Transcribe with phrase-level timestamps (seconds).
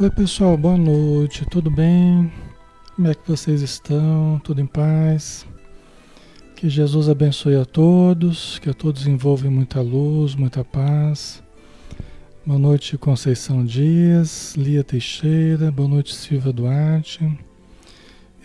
[0.00, 2.32] Oi pessoal, boa noite, tudo bem?
[2.96, 4.40] Como é que vocês estão?
[4.42, 5.46] Tudo em paz?
[6.56, 11.42] Que Jesus abençoe a todos, que a todos envolva muita luz, muita paz.
[12.46, 17.38] Boa noite, Conceição Dias, Lia Teixeira, boa noite, Silva Duarte,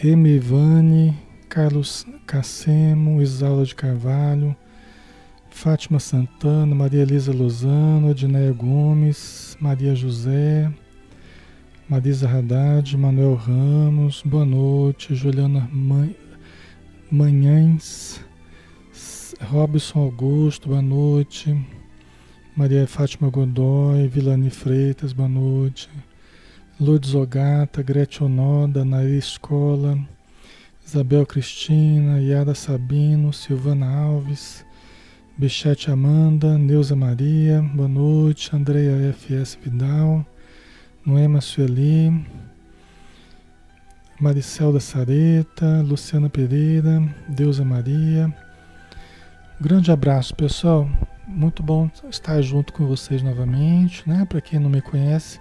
[0.04, 1.18] Emi Ivane,
[1.48, 4.54] Carlos Cacemo, Isaura de Carvalho,
[5.50, 10.70] Fátima Santana, Maria Elisa Lozano, Edneia Gomes, Maria José,
[11.88, 15.70] Marisa Haddad, Manuel Ramos, boa noite, Juliana
[17.12, 18.20] Manhães,
[19.40, 21.56] Robson Augusto, boa noite,
[22.58, 25.88] Maria Fátima Godoy, Vilani Freitas, boa noite,
[26.80, 29.96] Lourdes Ogata, Gretchen Onoda, Nair Escola,
[30.84, 34.66] Isabel Cristina, Yara Sabino, Silvana Alves,
[35.38, 40.26] Bichete Amanda, Neuza Maria, boa noite, Andreia FS Vidal,
[41.06, 42.26] Noema Sueli,
[44.20, 47.00] Maricel da Sareta, Luciana Pereira,
[47.30, 48.36] Deusa Maria.
[49.62, 50.90] grande abraço, pessoal.
[51.28, 54.26] Muito bom estar junto com vocês novamente, né?
[54.26, 55.40] Para quem não me conhece,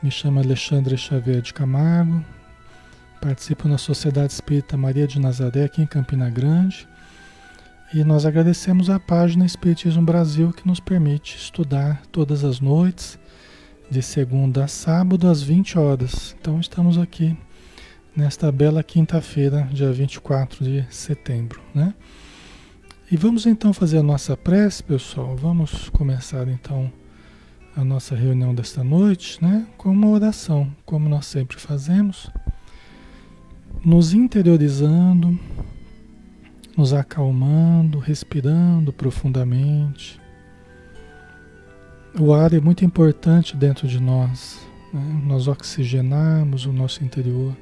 [0.00, 2.24] me chamo Alexandre Xavier de Camargo.
[3.20, 6.86] Participo na Sociedade Espírita Maria de Nazaré aqui em Campina Grande
[7.92, 13.18] e nós agradecemos a página Espiritismo Brasil que nos permite estudar todas as noites,
[13.90, 16.36] de segunda a sábado, às 20 horas.
[16.40, 17.36] Então estamos aqui
[18.16, 21.94] nesta bela quinta-feira, dia 24 de setembro, né?
[23.10, 25.36] E vamos então fazer a nossa prece, pessoal.
[25.36, 26.90] Vamos começar então
[27.76, 29.66] a nossa reunião desta noite, né?
[29.76, 32.30] Com uma oração, como nós sempre fazemos,
[33.84, 35.38] nos interiorizando
[36.76, 40.20] nos acalmando, respirando profundamente.
[42.18, 44.60] O ar é muito importante dentro de nós.
[44.92, 45.22] Né?
[45.24, 47.56] Nós oxigenamos o nosso interior,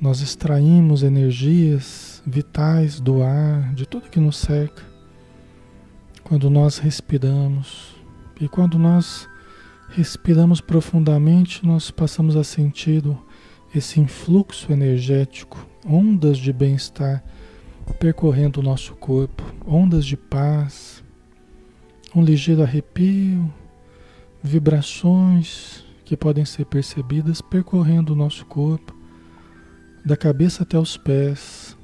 [0.00, 4.82] nós extraímos energias vitais do ar, de tudo que nos cerca,
[6.24, 7.94] quando nós respiramos.
[8.40, 9.28] E quando nós
[9.90, 13.02] respiramos profundamente, nós passamos a sentir
[13.74, 17.22] esse influxo energético, ondas de bem-estar
[17.94, 20.95] percorrendo o nosso corpo, ondas de paz,
[22.16, 23.52] um ligeiro arrepio,
[24.42, 28.96] vibrações que podem ser percebidas percorrendo o nosso corpo,
[30.02, 31.76] da cabeça até os pés,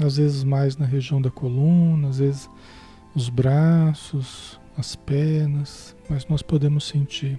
[0.00, 2.50] às vezes mais na região da coluna, às vezes
[3.14, 7.38] os braços, as pernas, mas nós podemos sentir.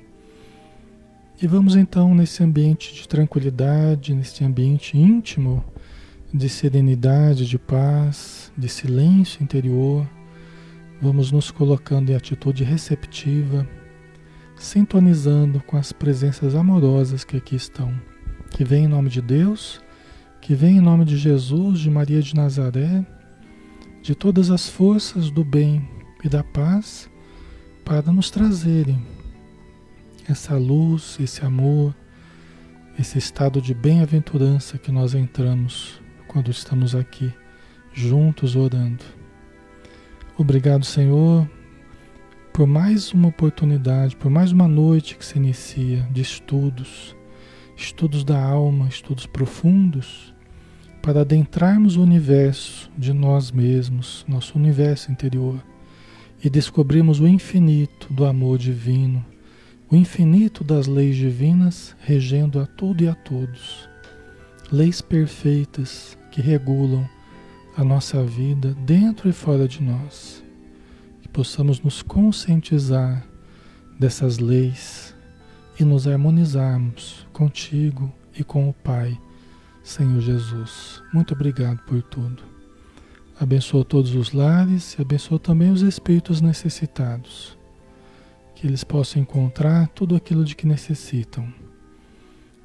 [1.42, 5.66] E vamos então nesse ambiente de tranquilidade, nesse ambiente íntimo,
[6.34, 10.08] de serenidade, de paz, de silêncio interior,
[11.02, 13.68] vamos nos colocando em atitude receptiva,
[14.56, 17.94] sintonizando com as presenças amorosas que aqui estão,
[18.52, 19.82] que vem em nome de Deus,
[20.42, 23.06] que vem em nome de Jesus, de Maria de Nazaré,
[24.02, 25.88] de todas as forças do bem
[26.24, 27.10] e da paz,
[27.84, 29.02] para nos trazerem
[30.28, 31.96] essa luz, esse amor,
[33.00, 37.32] esse estado de bem-aventurança que nós entramos quando estamos aqui
[37.94, 39.17] juntos orando.
[40.40, 41.50] Obrigado, Senhor,
[42.54, 47.16] por mais uma oportunidade, por mais uma noite que se inicia de estudos,
[47.76, 50.32] estudos da alma, estudos profundos,
[51.02, 55.60] para adentrarmos o universo de nós mesmos, nosso universo interior,
[56.44, 59.26] e descobrirmos o infinito do amor divino,
[59.90, 63.90] o infinito das leis divinas regendo a tudo e a todos.
[64.72, 67.10] Leis perfeitas que regulam
[67.78, 70.44] a nossa vida dentro e fora de nós.
[71.22, 73.26] Que possamos nos conscientizar
[74.00, 75.16] dessas leis
[75.80, 79.18] e nos harmonizarmos contigo e com o Pai,
[79.84, 81.02] Senhor Jesus.
[81.14, 82.44] Muito obrigado por tudo.
[83.40, 87.56] Abençoa todos os lares e abençoa também os espíritos necessitados.
[88.56, 91.48] Que eles possam encontrar tudo aquilo de que necessitam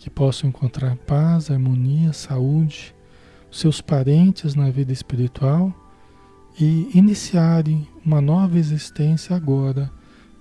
[0.02, 2.92] que possam encontrar paz, harmonia, saúde,
[3.52, 5.72] seus parentes na vida espiritual
[6.58, 9.92] e iniciarem uma nova existência agora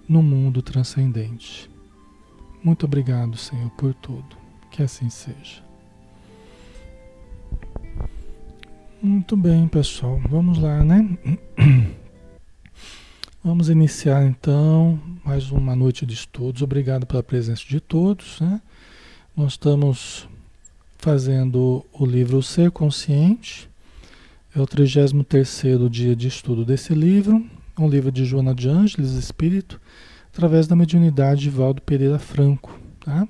[0.07, 1.69] no mundo transcendente.
[2.63, 4.37] Muito obrigado, Senhor, por tudo.
[4.71, 5.61] Que assim seja.
[9.01, 10.21] Muito bem, pessoal.
[10.29, 11.17] Vamos lá, né?
[13.43, 16.61] Vamos iniciar então mais uma noite de estudos.
[16.61, 18.61] Obrigado pela presença de todos, né?
[19.35, 20.29] Nós estamos
[21.01, 23.69] fazendo o livro Ser Consciente.
[24.56, 27.45] É o 33º dia de estudo desse livro,
[27.77, 29.81] um livro de Joana de Ângeles, Espírito,
[30.31, 32.80] através da mediunidade de Valdo Pereira Franco.
[33.03, 33.27] Tá?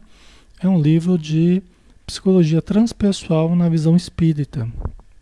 [0.61, 1.63] é um livro de
[2.05, 4.67] psicologia transpessoal na visão espírita.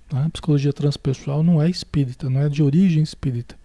[0.10, 0.30] Tá?
[0.31, 3.56] Psicologia transpessoal não é espírita, não é de origem espírita.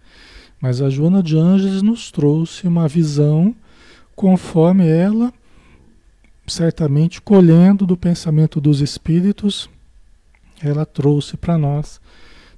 [0.61, 3.53] Mas a Joana de Anjos nos trouxe uma visão
[4.15, 5.33] conforme ela,
[6.47, 9.69] certamente colhendo do pensamento dos espíritos,
[10.61, 11.99] ela trouxe para nós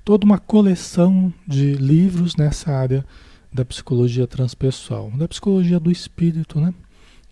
[0.04, 3.06] toda uma coleção de livros nessa área
[3.52, 6.74] da psicologia transpessoal, da psicologia do espírito, né?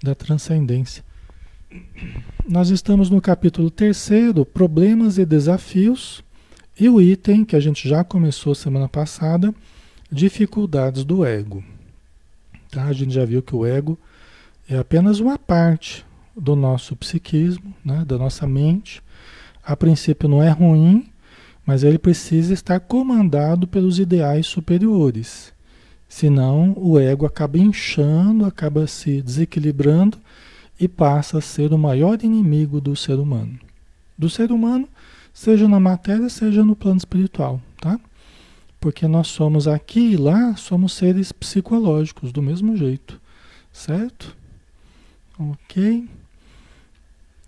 [0.04, 1.04] da transcendência.
[2.48, 6.24] Nós estamos no capítulo terceiro, problemas e desafios,
[6.80, 9.54] e o item que a gente já começou semana passada,
[10.12, 11.63] dificuldades do ego.
[12.72, 12.86] Tá?
[12.86, 13.98] A gente já viu que o ego
[14.69, 16.06] é apenas uma parte
[16.36, 18.04] do nosso psiquismo, né?
[18.06, 19.02] da nossa mente.
[19.64, 21.10] A princípio não é ruim,
[21.66, 25.54] mas ele precisa estar comandado pelos ideais superiores.
[26.08, 30.18] Senão o ego acaba inchando, acaba se desequilibrando
[30.80, 33.60] e passa a ser o maior inimigo do ser humano.
[34.18, 34.88] Do ser humano,
[35.34, 38.00] seja na matéria, seja no plano espiritual, tá?
[38.80, 43.20] Porque nós somos aqui e lá, somos seres psicológicos do mesmo jeito,
[43.74, 44.38] certo?
[45.39, 46.08] Ok?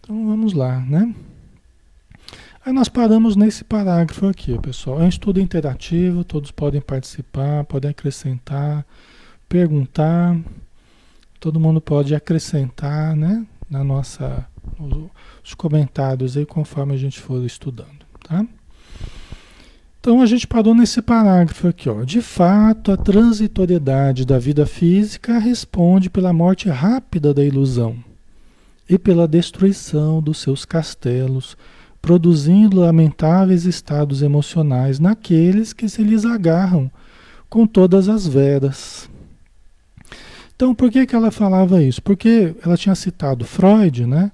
[0.08, 1.14] Então vamos lá, né?
[2.66, 5.02] Aí nós paramos nesse parágrafo aqui, pessoal.
[5.02, 8.86] É um estudo interativo, todos podem participar, podem acrescentar,
[9.50, 10.40] perguntar.
[11.42, 13.46] Todo mundo pode acrescentar, né?
[13.70, 14.48] Na nossa,
[14.80, 15.10] os,
[15.44, 18.48] os comentários aí conforme a gente for estudando, tá?
[20.00, 22.06] Então a gente parou nesse parágrafo aqui, ó.
[22.06, 28.08] De fato, a transitoriedade da vida física responde pela morte rápida da ilusão
[28.90, 31.58] e pela destruição dos seus castelos,
[32.02, 36.90] produzindo lamentáveis estados emocionais naqueles que se lhes agarram
[37.50, 39.10] com todas as veras.
[40.56, 42.02] Então, por que, que ela falava isso?
[42.02, 44.32] Porque ela tinha citado Freud, né?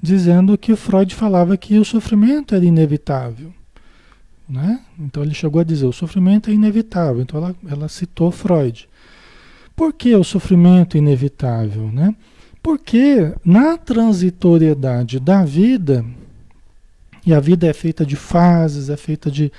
[0.00, 3.52] Dizendo que Freud falava que o sofrimento era inevitável.
[4.48, 4.80] Né?
[4.98, 7.20] Então ele chegou a dizer, o sofrimento é inevitável.
[7.20, 8.88] Então ela, ela citou Freud.
[9.74, 11.90] Por que o sofrimento é inevitável?
[11.92, 12.14] Né?
[12.66, 16.04] Porque na transitoriedade da vida,
[17.24, 19.52] e a vida é feita de fases, é feita de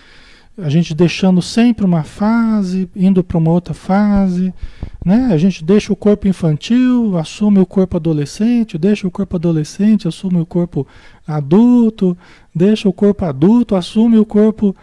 [0.57, 4.53] a gente deixando sempre uma fase, indo para uma outra fase,
[5.05, 5.29] né?
[5.31, 10.41] A gente deixa o corpo infantil, assume o corpo adolescente, deixa o corpo adolescente, assume
[10.41, 10.85] o corpo
[11.25, 12.17] adulto,
[12.53, 14.75] deixa o corpo adulto, assume o corpo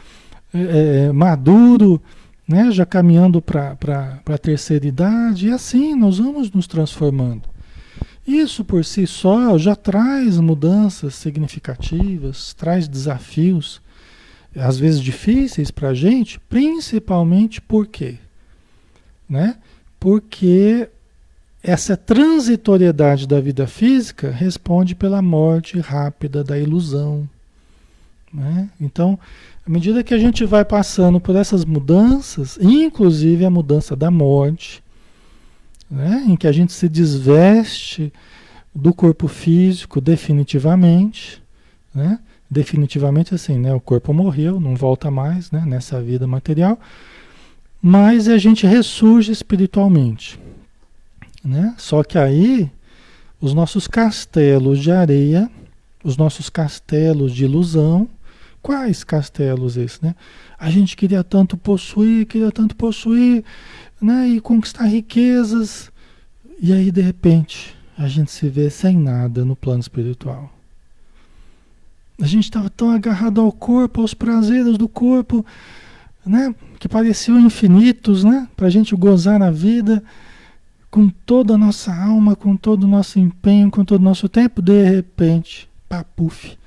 [0.54, 2.00] é, maduro,
[2.48, 2.70] né?
[2.70, 3.76] Já caminhando para
[4.24, 7.52] a terceira idade, e assim nós vamos nos transformando.
[8.26, 13.82] Isso por si só já traz mudanças significativas, traz desafios
[14.56, 18.18] às vezes difíceis para a gente, principalmente por quê?
[19.28, 19.56] Né?
[19.98, 20.88] Porque
[21.62, 27.28] essa transitoriedade da vida física responde pela morte rápida da ilusão.
[28.32, 28.68] Né?
[28.80, 29.18] Então,
[29.66, 34.83] à medida que a gente vai passando por essas mudanças, inclusive a mudança da morte,
[35.90, 36.24] né?
[36.26, 38.12] em que a gente se desveste
[38.74, 41.42] do corpo físico definitivamente,
[41.94, 42.18] né?
[42.50, 43.74] definitivamente assim, né?
[43.74, 45.64] O corpo morreu, não volta mais, né?
[45.66, 46.78] Nessa vida material,
[47.82, 50.38] mas a gente ressurge espiritualmente,
[51.44, 51.74] né?
[51.76, 52.70] Só que aí
[53.40, 55.50] os nossos castelos de areia,
[56.02, 58.08] os nossos castelos de ilusão,
[58.62, 60.14] quais castelos esses, né?
[60.58, 63.44] A gente queria tanto possuir, queria tanto possuir,
[64.04, 64.28] né?
[64.28, 65.90] E conquistar riquezas,
[66.60, 70.52] e aí de repente a gente se vê sem nada no plano espiritual.
[72.20, 75.44] A gente estava tão agarrado ao corpo, aos prazeres do corpo,
[76.24, 76.54] né?
[76.78, 78.46] Que pareciam infinitos, né?
[78.54, 80.04] Para a gente gozar a vida
[80.90, 84.60] com toda a nossa alma, com todo o nosso empenho, com todo o nosso tempo.
[84.60, 86.58] De repente, papuf,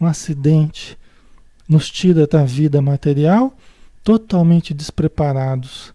[0.00, 0.98] um acidente
[1.68, 3.56] nos tira da vida material,
[4.02, 5.93] totalmente despreparados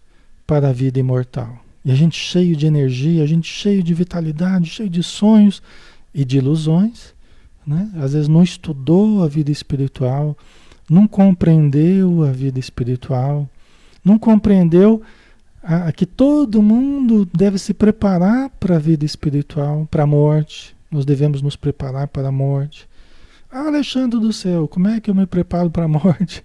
[0.50, 1.64] para a vida imortal.
[1.84, 5.62] E a gente cheio de energia, a gente cheio de vitalidade, cheio de sonhos
[6.12, 7.14] e de ilusões
[7.66, 7.88] né?
[8.02, 10.36] Às vezes não estudou a vida espiritual,
[10.88, 13.48] não compreendeu a vida espiritual,
[14.04, 15.02] não compreendeu
[15.62, 20.74] a, a que todo mundo deve se preparar para a vida espiritual, para a morte.
[20.90, 22.88] Nós devemos nos preparar para a morte.
[23.52, 26.42] Ah, Alexandre do céu, como é que eu me preparo para a morte?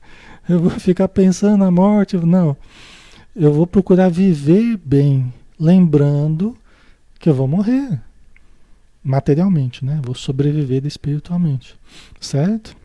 [0.47, 2.17] Eu vou ficar pensando na morte?
[2.17, 2.55] Não.
[3.35, 6.55] Eu vou procurar viver bem, lembrando
[7.19, 7.99] que eu vou morrer
[9.03, 10.01] materialmente, né?
[10.03, 11.75] Vou sobreviver espiritualmente,
[12.19, 12.75] certo?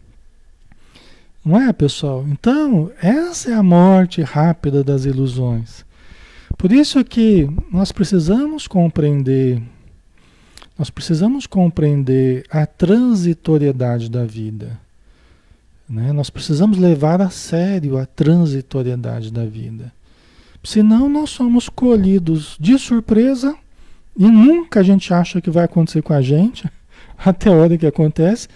[1.43, 2.27] Não é, pessoal?
[2.29, 5.85] Então, essa é a morte rápida das ilusões.
[6.59, 9.63] Por isso que nós precisamos compreender,
[10.79, 14.79] Nós precisamos compreender a transitoriedade da vida.
[15.89, 16.13] Né?
[16.13, 19.93] Nós precisamos levar a sério a transitoriedade da vida.
[20.63, 23.57] Senão, nós somos colhidos de surpresa
[24.17, 26.71] e nunca a gente acha que vai acontecer com a gente,
[27.17, 28.49] até a hora que acontece.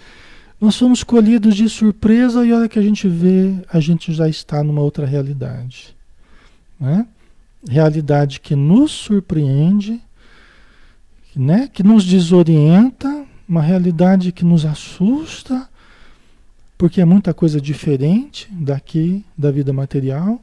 [0.59, 4.29] Nós somos colhidos de surpresa e a hora que a gente vê, a gente já
[4.29, 5.95] está numa outra realidade.
[6.79, 7.05] Né?
[7.67, 10.01] Realidade que nos surpreende,
[11.35, 11.67] né?
[11.71, 15.67] que nos desorienta, uma realidade que nos assusta,
[16.77, 20.41] porque é muita coisa diferente daqui, da vida material,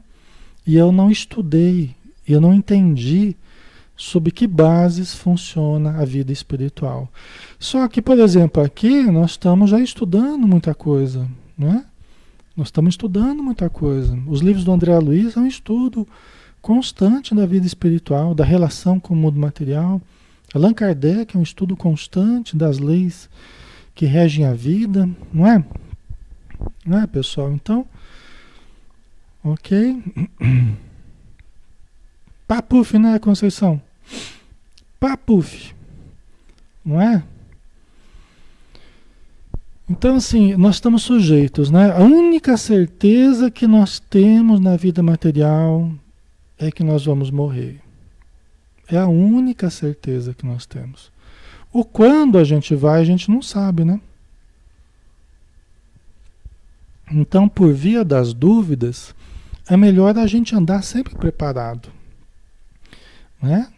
[0.66, 1.94] e eu não estudei,
[2.26, 3.36] eu não entendi
[3.96, 7.08] sob que bases funciona a vida espiritual.
[7.58, 11.84] Só que, por exemplo, aqui nós estamos já estudando muita coisa, né?
[12.56, 14.18] Nós estamos estudando muita coisa.
[14.26, 16.06] Os livros do André Luiz são um estudo
[16.60, 20.00] constante da vida espiritual, da relação com o mundo material.
[20.54, 23.28] Allan Kardec é um estudo constante das leis
[23.94, 25.64] que regem a vida, não é?
[26.84, 27.52] Não é, pessoal?
[27.52, 27.86] Então,
[29.44, 30.02] ok.
[32.46, 33.80] Papuf, né, Conceição?
[35.00, 35.74] Papuf.
[36.84, 37.24] Não é?
[39.88, 41.92] Então, assim, nós estamos sujeitos, né?
[41.92, 45.92] A única certeza que nós temos na vida material
[46.58, 47.80] é que nós vamos morrer.
[48.88, 51.10] É a única certeza que nós temos.
[51.72, 54.00] O quando a gente vai, a gente não sabe, né?
[57.10, 59.14] Então, por via das dúvidas,
[59.68, 61.88] é melhor a gente andar sempre preparado,
[63.40, 63.68] né?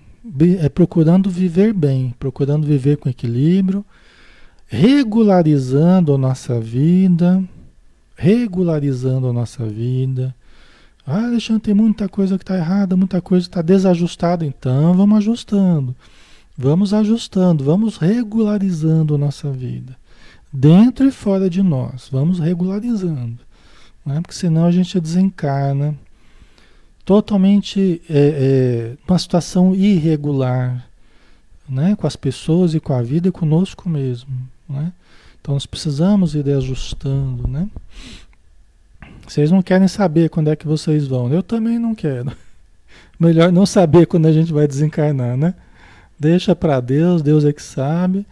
[0.60, 3.84] É procurando viver bem, procurando viver com equilíbrio,
[4.66, 7.44] regularizando a nossa vida,
[8.16, 10.34] regularizando a nossa vida.
[11.06, 14.46] Ah, Alexandre, tem muita coisa que está errada, muita coisa está desajustada.
[14.46, 15.94] Então, vamos ajustando.
[16.56, 19.96] Vamos ajustando, vamos regularizando a nossa vida.
[20.52, 22.08] Dentro e fora de nós.
[22.10, 23.40] Vamos regularizando.
[24.04, 24.20] Né?
[24.20, 25.96] Porque senão a gente desencarna
[27.04, 30.86] totalmente é, é, uma situação irregular,
[31.68, 31.96] né?
[31.96, 34.30] com as pessoas e com a vida e conosco mesmo.
[34.68, 34.92] Né?
[35.40, 37.46] Então nós precisamos ir ajustando.
[37.48, 37.68] Né?
[39.26, 41.32] Vocês não querem saber quando é que vocês vão.
[41.32, 42.32] Eu também não quero.
[43.18, 45.54] Melhor não saber quando a gente vai desencarnar, né?
[46.18, 48.26] Deixa para Deus, Deus é que sabe.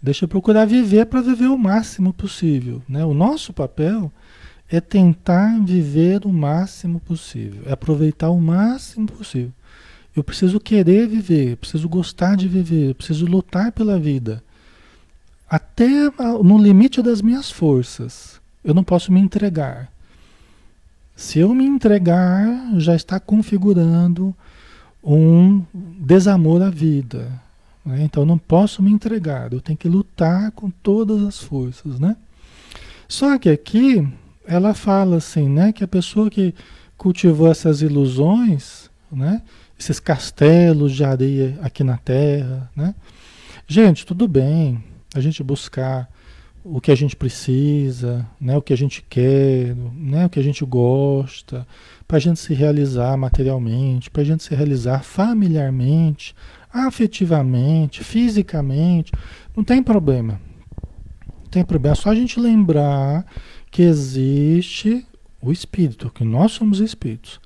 [0.00, 2.82] Deixa eu procurar viver para viver o máximo possível.
[2.88, 3.04] Né?
[3.04, 4.10] O nosso papel
[4.68, 9.52] é tentar viver o máximo possível, é aproveitar o máximo possível.
[10.14, 14.42] Eu preciso querer viver, preciso gostar de viver, preciso lutar pela vida.
[15.48, 15.88] Até
[16.42, 18.40] no limite das minhas forças.
[18.64, 19.92] Eu não posso me entregar.
[21.14, 24.34] Se eu me entregar, já está configurando
[25.04, 27.30] um desamor à vida.
[27.84, 28.02] Né?
[28.02, 32.00] Então eu não posso me entregar, eu tenho que lutar com todas as forças.
[32.00, 32.16] Né?
[33.06, 34.06] Só que aqui
[34.46, 36.54] ela fala assim, né, que a pessoa que
[36.96, 39.42] cultivou essas ilusões, né,
[39.78, 42.94] esses castelos de areia aqui na Terra, né?
[43.66, 44.82] Gente, tudo bem,
[45.14, 46.08] a gente buscar
[46.64, 50.42] o que a gente precisa, né, o que a gente quer, né, o que a
[50.42, 51.66] gente gosta,
[52.08, 56.34] para a gente se realizar materialmente, para a gente se realizar familiarmente,
[56.72, 59.12] afetivamente, fisicamente,
[59.56, 60.40] não tem problema.
[61.44, 63.24] Não tem problema, é só a gente lembrar
[63.76, 65.06] que existe
[65.38, 67.38] o espírito, que nós somos espíritos,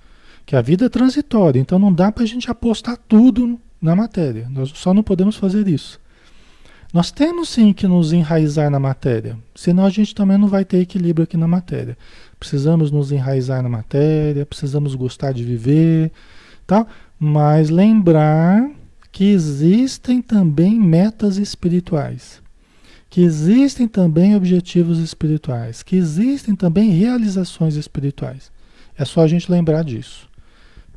[0.47, 4.49] que a vida é transitória, então não dá para a gente apostar tudo na matéria,
[4.49, 5.99] nós só não podemos fazer isso.
[6.95, 10.79] Nós temos sim que nos enraizar na matéria, senão a gente também não vai ter
[10.79, 11.99] equilíbrio aqui na matéria.
[12.39, 16.13] Precisamos nos enraizar na matéria, precisamos gostar de viver,
[16.65, 16.87] tá?
[17.19, 18.71] mas lembrar
[19.11, 22.41] que existem também metas espirituais
[23.11, 28.53] que existem também objetivos espirituais, que existem também realizações espirituais.
[28.97, 30.29] É só a gente lembrar disso,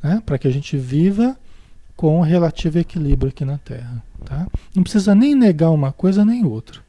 [0.02, 0.22] né?
[0.24, 1.36] para que a gente viva
[1.98, 4.04] com relativo equilíbrio aqui na Terra.
[4.24, 4.46] Tá?
[4.76, 6.80] Não precisa nem negar uma coisa nem outra.
[6.80, 6.84] O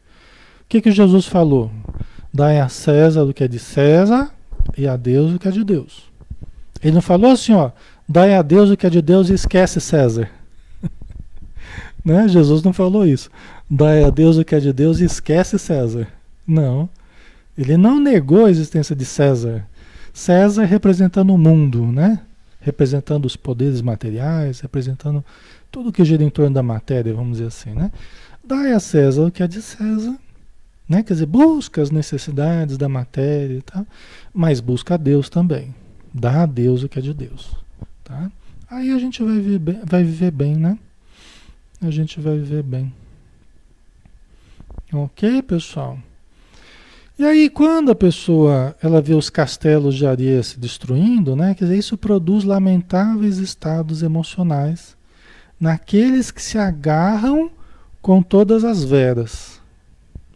[0.69, 1.71] que, que Jesus falou?
[2.33, 4.31] Dai a César o que é de César
[4.76, 6.02] e a Deus o que é de Deus.
[6.83, 7.71] Ele não falou assim, ó,
[8.07, 10.28] dai a Deus o que é de Deus e esquece César.
[12.04, 12.28] Né?
[12.28, 13.30] Jesus não falou isso
[13.71, 16.08] dá a Deus o que é de Deus e esquece César.
[16.47, 16.88] Não.
[17.56, 19.67] Ele não negou a existência de César.
[20.12, 22.21] César representando o mundo, né?
[22.60, 25.25] Representando os poderes materiais, representando
[25.71, 27.90] tudo que gira em torno da matéria, vamos dizer assim, né?
[28.47, 30.17] Dai a César o que é de César,
[30.88, 31.02] né?
[31.02, 33.86] Quer dizer, busca as necessidades da matéria e tal,
[34.32, 35.75] mas busca a Deus também.
[36.12, 37.56] Dá a Deus o que é de Deus,
[38.04, 38.30] tá?
[38.71, 40.78] Aí a gente vai viver bem, vai viver bem né?
[41.80, 42.93] A gente vai viver bem.
[44.93, 45.99] Ok, pessoal?
[47.19, 51.54] E aí, quando a pessoa ela vê os castelos de areia se destruindo, né?
[51.54, 54.97] Quer dizer, isso produz lamentáveis estados emocionais
[55.60, 57.50] naqueles que se agarram
[58.02, 59.60] com todas as veras.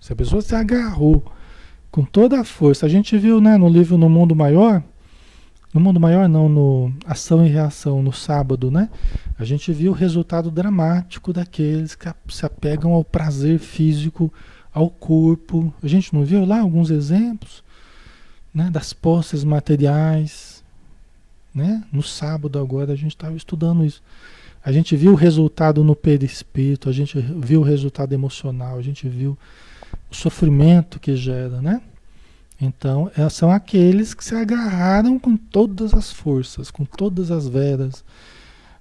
[0.01, 1.25] Se a pessoa se agarrou
[1.91, 4.83] com toda a força, a gente viu, né, no livro No Mundo Maior,
[5.73, 8.89] no Mundo Maior não, no Ação e Reação, no sábado, né?
[9.39, 14.33] A gente viu o resultado dramático daqueles que se apegam ao prazer físico,
[14.73, 15.73] ao corpo.
[15.83, 17.63] A gente não viu lá alguns exemplos,
[18.53, 20.65] né, das posses materiais,
[21.55, 21.85] né?
[21.93, 24.03] No sábado agora a gente estava estudando isso.
[24.65, 29.09] A gente viu o resultado no perispírito, a gente viu o resultado emocional, a gente
[29.09, 29.37] viu
[30.11, 31.81] o sofrimento que gera, né?
[32.61, 38.05] Então, é, são aqueles que se agarraram com todas as forças, com todas as veras.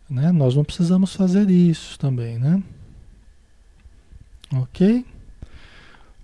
[0.09, 0.31] Né?
[0.31, 2.61] Nós não precisamos fazer isso também, né?
[4.55, 5.05] Ok?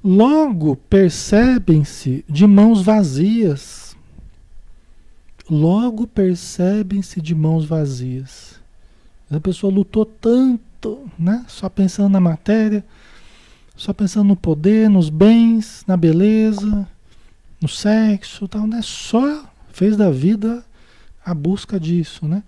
[0.04, 3.96] Logo percebem-se de mãos vazias.
[5.50, 8.60] Logo percebem-se de mãos vazias.
[9.30, 11.46] A pessoa lutou tanto, né?
[11.48, 12.84] Só pensando na matéria,
[13.76, 16.88] só pensando no poder, nos bens, na beleza,
[17.64, 18.82] no sexo, tal, né?
[18.84, 20.64] Só fez da vida
[21.26, 22.44] a busca disso, né?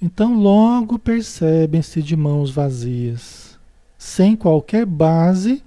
[0.00, 3.58] Então logo percebem-se de mãos vazias,
[3.96, 5.62] sem qualquer base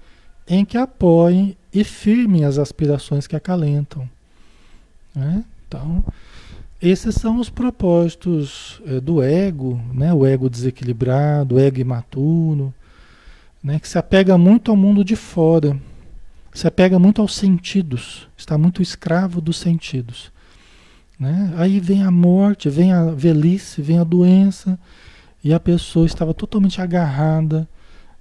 [0.47, 4.07] em que apoiem e firmem as aspirações que acalentam.
[5.13, 5.43] Né?
[5.67, 6.03] Então,
[6.79, 10.13] esses são os propósitos é, do ego, né?
[10.13, 12.71] o ego desequilibrado, o ego imaturo,
[13.61, 13.79] né?
[13.79, 15.75] que se apega muito ao mundo de fora
[16.57, 20.31] se apega muito aos sentidos, está muito escravo dos sentidos.
[21.19, 21.53] Né?
[21.55, 24.79] Aí vem a morte, vem a velhice, vem a doença,
[25.43, 27.69] e a pessoa estava totalmente agarrada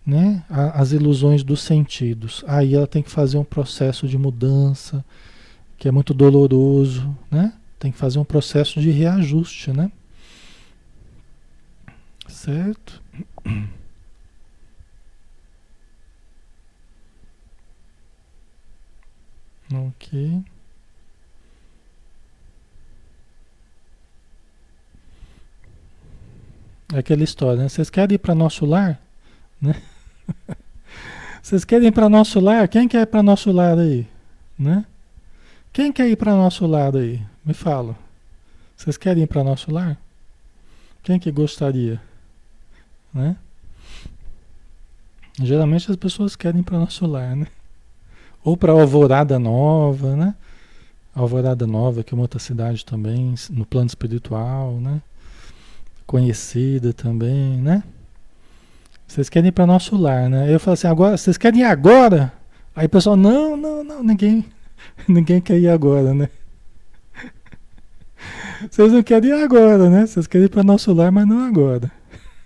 [0.04, 2.44] né, às ilusões dos sentidos.
[2.46, 5.02] Aí ela tem que fazer um processo de mudança,
[5.78, 7.54] que é muito doloroso, né?
[7.78, 9.90] Tem que fazer um processo de reajuste, né?
[12.28, 13.02] Certo?
[19.72, 20.44] Ok.
[26.92, 27.68] É aquela história, né?
[27.68, 29.00] Vocês querem ir para nosso lar?
[29.60, 29.74] Né?
[31.42, 32.68] Vocês querem ir para nosso lar?
[32.68, 34.06] Quem quer ir para nosso lar aí?
[34.58, 34.84] Né?
[35.72, 37.20] Quem quer ir para nosso lar aí?
[37.44, 37.96] Me fala.
[38.76, 39.98] Vocês querem ir para nosso lar?
[41.02, 42.00] Quem que gostaria?
[43.12, 43.36] Né?
[45.40, 47.46] Geralmente as pessoas querem ir para nosso lar, né?
[48.46, 50.32] Ou para Alvorada Nova, né?
[51.12, 55.02] Alvorada Nova, que é uma outra cidade também, no plano espiritual, né?
[56.06, 57.82] Conhecida também, né?
[59.04, 60.54] Vocês querem ir para nosso lar, né?
[60.54, 62.32] Eu falo assim, agora, vocês querem ir agora?
[62.76, 64.44] Aí o pessoal, não, não, não, ninguém,
[65.08, 66.28] ninguém quer ir agora, né?
[68.70, 70.06] Vocês não querem ir agora, né?
[70.06, 71.90] Vocês querem ir para nosso lar, mas não agora.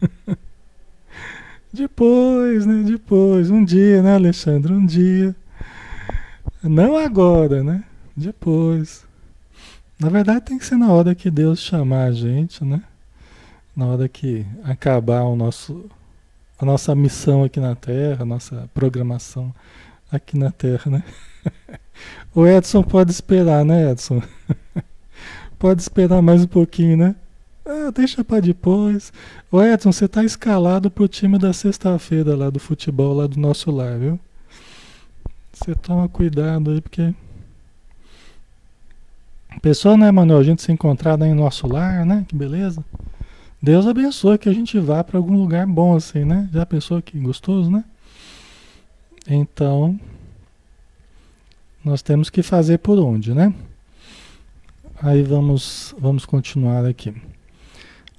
[1.70, 2.84] Depois, né?
[2.86, 4.72] Depois, um dia, né, Alexandre?
[4.72, 5.36] Um dia.
[6.62, 7.84] Não agora, né?
[8.14, 9.04] Depois.
[9.98, 12.82] Na verdade tem que ser na hora que Deus chamar a gente, né?
[13.74, 15.88] Na hora que acabar o nosso,
[16.58, 19.54] a nossa missão aqui na Terra, a nossa programação
[20.12, 21.04] aqui na Terra, né?
[22.34, 24.22] O Edson pode esperar, né, Edson?
[25.58, 27.14] Pode esperar mais um pouquinho, né?
[27.66, 29.12] Ah, deixa para depois.
[29.52, 33.70] O Edson, você tá escalado pro time da sexta-feira lá do futebol, lá do nosso
[33.70, 34.18] lar, viu?
[35.52, 37.14] Você toma cuidado aí, porque.
[39.60, 40.38] Pessoa, né, Manuel?
[40.38, 42.24] A gente se encontrar em nosso lar, né?
[42.28, 42.84] Que beleza.
[43.62, 46.48] Deus abençoe que a gente vá para algum lugar bom assim, né?
[46.52, 47.84] Já pensou que gostoso, né?
[49.28, 50.00] Então,
[51.84, 53.52] nós temos que fazer por onde, né?
[55.02, 57.14] Aí vamos, vamos continuar aqui.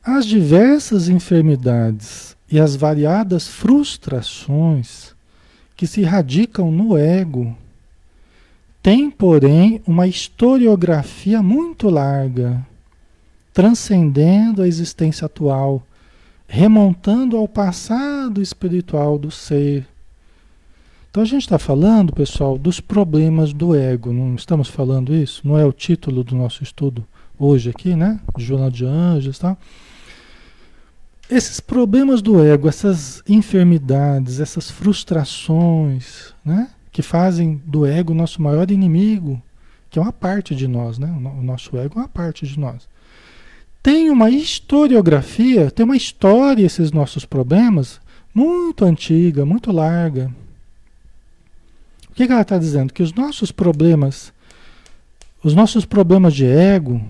[0.03, 5.10] As diversas enfermidades e as variadas frustrações
[5.81, 7.57] que se radicam no ego,
[8.83, 12.63] tem, porém, uma historiografia muito larga,
[13.51, 15.81] transcendendo a existência atual,
[16.47, 19.87] remontando ao passado espiritual do ser.
[21.09, 24.13] Então a gente está falando, pessoal, dos problemas do ego.
[24.13, 25.41] Não estamos falando isso?
[25.47, 27.03] Não é o título do nosso estudo
[27.39, 28.19] hoje aqui, né?
[28.37, 29.57] Jornal de Anjos, tá?
[31.31, 36.69] Esses problemas do ego, essas enfermidades, essas frustrações, né?
[36.91, 39.41] Que fazem do ego nosso maior inimigo,
[39.89, 41.07] que é uma parte de nós, né?
[41.07, 42.87] O nosso ego é uma parte de nós.
[43.81, 48.01] Tem uma historiografia, tem uma história esses nossos problemas
[48.35, 50.29] muito antiga, muito larga.
[52.09, 52.93] O que, que ela está dizendo?
[52.93, 54.33] Que os nossos problemas,
[55.41, 57.01] os nossos problemas de ego,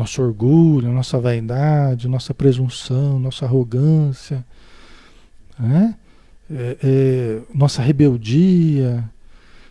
[0.00, 4.44] nosso orgulho, nossa vaidade, nossa presunção, nossa arrogância,
[5.58, 5.94] né?
[6.50, 9.04] É, é, nossa rebeldia,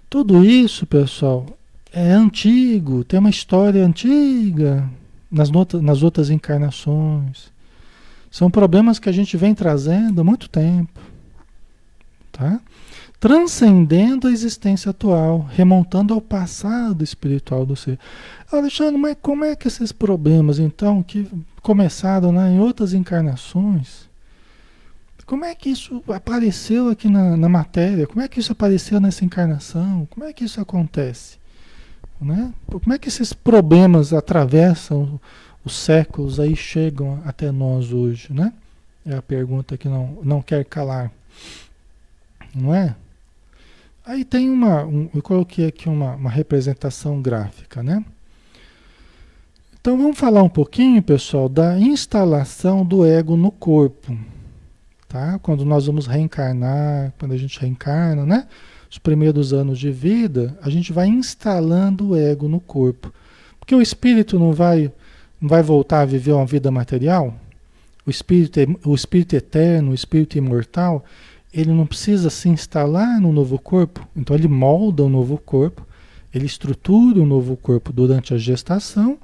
[0.10, 1.46] tudo isso, pessoal,
[1.92, 4.88] é antigo, tem uma história antiga
[5.32, 7.52] nas, notas, nas outras encarnações.
[8.32, 11.02] São problemas que a gente vem trazendo há muito tempo,
[12.32, 12.62] tá?
[13.20, 18.00] Transcendendo a existência atual, remontando ao passado espiritual do ser.
[18.50, 21.30] Alexandre, mas como é que esses problemas, então, que
[21.62, 24.10] começaram né, em outras encarnações,
[25.30, 28.08] como é que isso apareceu aqui na, na, matéria?
[28.08, 30.08] Como é que isso apareceu nessa encarnação?
[30.10, 31.38] Como é que isso acontece?
[32.20, 32.52] Né?
[32.66, 35.22] Como é que esses problemas atravessam
[35.64, 38.52] os séculos aí chegam até nós hoje, né?
[39.06, 41.12] É a pergunta que não, não quer calar.
[42.56, 42.96] Não é?
[44.10, 48.04] Aí tem uma, um, eu coloquei aqui uma, uma representação gráfica, né?
[49.80, 54.18] Então vamos falar um pouquinho, pessoal, da instalação do ego no corpo
[55.10, 55.40] tá?
[55.40, 58.48] Quando nós vamos reencarnar, quando a gente reencarna, né?
[58.90, 63.12] Os primeiros anos de vida, a gente vai instalando o ego no corpo.
[63.60, 64.92] Porque o espírito não vai,
[65.42, 67.36] não vai voltar a viver uma vida material.
[68.06, 71.04] O espírito, o espírito eterno, o espírito imortal,
[71.54, 74.08] ele não precisa se instalar no novo corpo.
[74.16, 75.86] Então ele molda o novo corpo,
[76.34, 79.18] ele estrutura o novo corpo durante a gestação.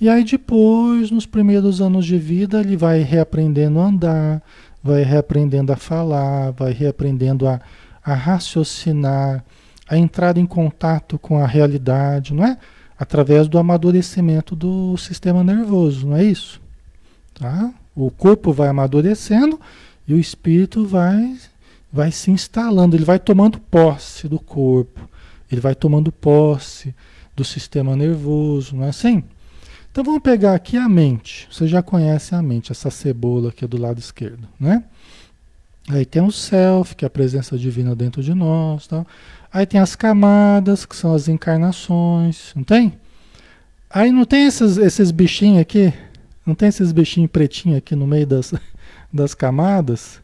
[0.00, 4.42] E aí depois, nos primeiros anos de vida, ele vai reaprendendo a andar,
[4.82, 7.60] vai reaprendendo a falar, vai reaprendendo a,
[8.04, 9.44] a raciocinar,
[9.88, 12.58] a entrar em contato com a realidade, não é?
[12.98, 16.60] Através do amadurecimento do sistema nervoso, não é isso?
[17.34, 17.72] Tá?
[17.94, 19.60] O corpo vai amadurecendo
[20.06, 21.36] e o espírito vai,
[21.96, 25.08] vai se instalando, ele vai tomando posse do corpo,
[25.50, 26.94] ele vai tomando posse
[27.34, 29.24] do sistema nervoso, não é assim?
[29.90, 31.48] Então vamos pegar aqui a mente.
[31.50, 34.84] Você já conhece a mente, essa cebola aqui do lado esquerdo, né?
[35.88, 39.06] Aí tem o self, que é a presença divina dentro de nós, tal.
[39.50, 42.98] Aí tem as camadas, que são as encarnações, não tem?
[43.88, 45.94] Aí não tem esses, esses bichinhos aqui?
[46.44, 48.52] Não tem esses bichinhos pretinhos aqui no meio das,
[49.10, 50.20] das camadas?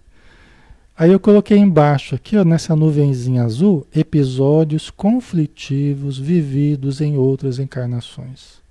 [0.96, 8.62] Aí eu coloquei embaixo aqui, ó, nessa nuvenzinha azul, episódios conflitivos vividos em outras encarnações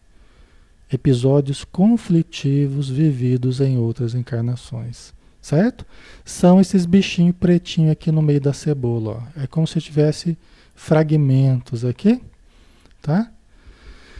[0.91, 5.85] episódios conflitivos vividos em outras encarnações, certo?
[6.25, 9.41] São esses bichinhos pretinhos aqui no meio da cebola, ó.
[9.41, 10.37] É como se tivesse
[10.75, 12.21] fragmentos aqui,
[13.01, 13.31] tá?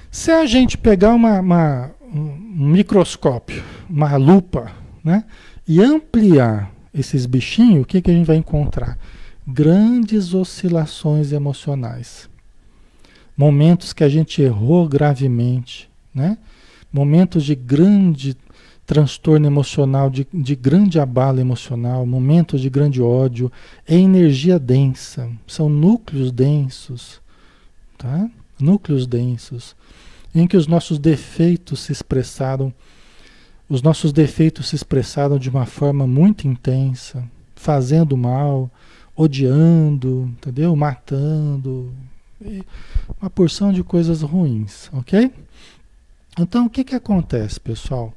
[0.10, 4.72] Se a gente pegar uma, uma, um microscópio, uma lupa,
[5.04, 5.26] né,
[5.68, 8.98] e ampliar esses bichinhos, o que, que a gente vai encontrar?
[9.48, 12.30] Grandes oscilações emocionais.
[13.36, 16.38] Momentos que a gente errou gravemente, né?
[16.92, 18.36] momentos de grande
[18.86, 23.50] transtorno emocional, de, de grande abalo emocional, momentos de grande ódio,
[23.88, 27.22] é energia densa, são núcleos densos,
[27.98, 28.30] tá?
[28.60, 29.76] Núcleos densos,
[30.36, 32.74] em que os nossos defeitos se expressaram,
[33.72, 37.24] os nossos defeitos se expressaram de uma forma muito intensa,
[37.56, 38.70] fazendo mal,
[39.16, 40.76] odiando, entendeu?
[40.76, 41.94] Matando,
[43.22, 45.32] uma porção de coisas ruins, ok?
[46.38, 48.14] Então, o que, que acontece, pessoal?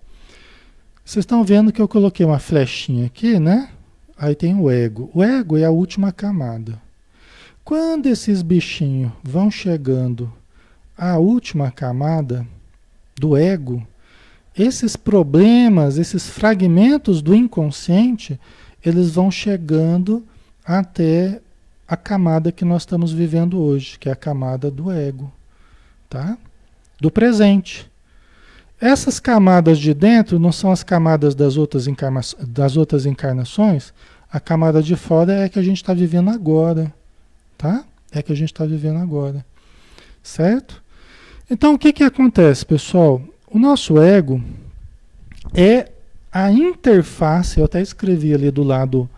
[1.05, 3.71] Vocês estão vendo que eu coloquei uma flechinha aqui, né?
[4.19, 5.09] Aí tem o ego.
[5.15, 6.83] O ego é a última camada.
[7.65, 10.33] Quando esses bichinhos vão chegando
[10.99, 12.45] à última camada
[13.17, 13.87] do ego,
[14.57, 18.39] esses problemas, esses fragmentos do inconsciente,
[18.85, 20.25] eles vão chegando
[20.65, 21.41] até
[21.87, 25.33] a camada que nós estamos vivendo hoje, que é a camada do ego,
[26.09, 26.39] tá?
[27.01, 27.91] Do presente.
[28.81, 33.93] Essas camadas de dentro não são as camadas das outras, encarna das outras encarnações.
[34.31, 36.93] A camada de fora é a que a gente está vivendo agora.
[37.57, 37.85] Tá?
[38.13, 39.45] É a que a gente está vivendo agora.
[40.23, 40.83] Certo?
[41.51, 43.23] Então o que, que acontece, pessoal?
[43.55, 44.43] O nosso ego
[45.55, 45.89] é
[46.33, 49.09] a interface, eu até escrevi ali do lado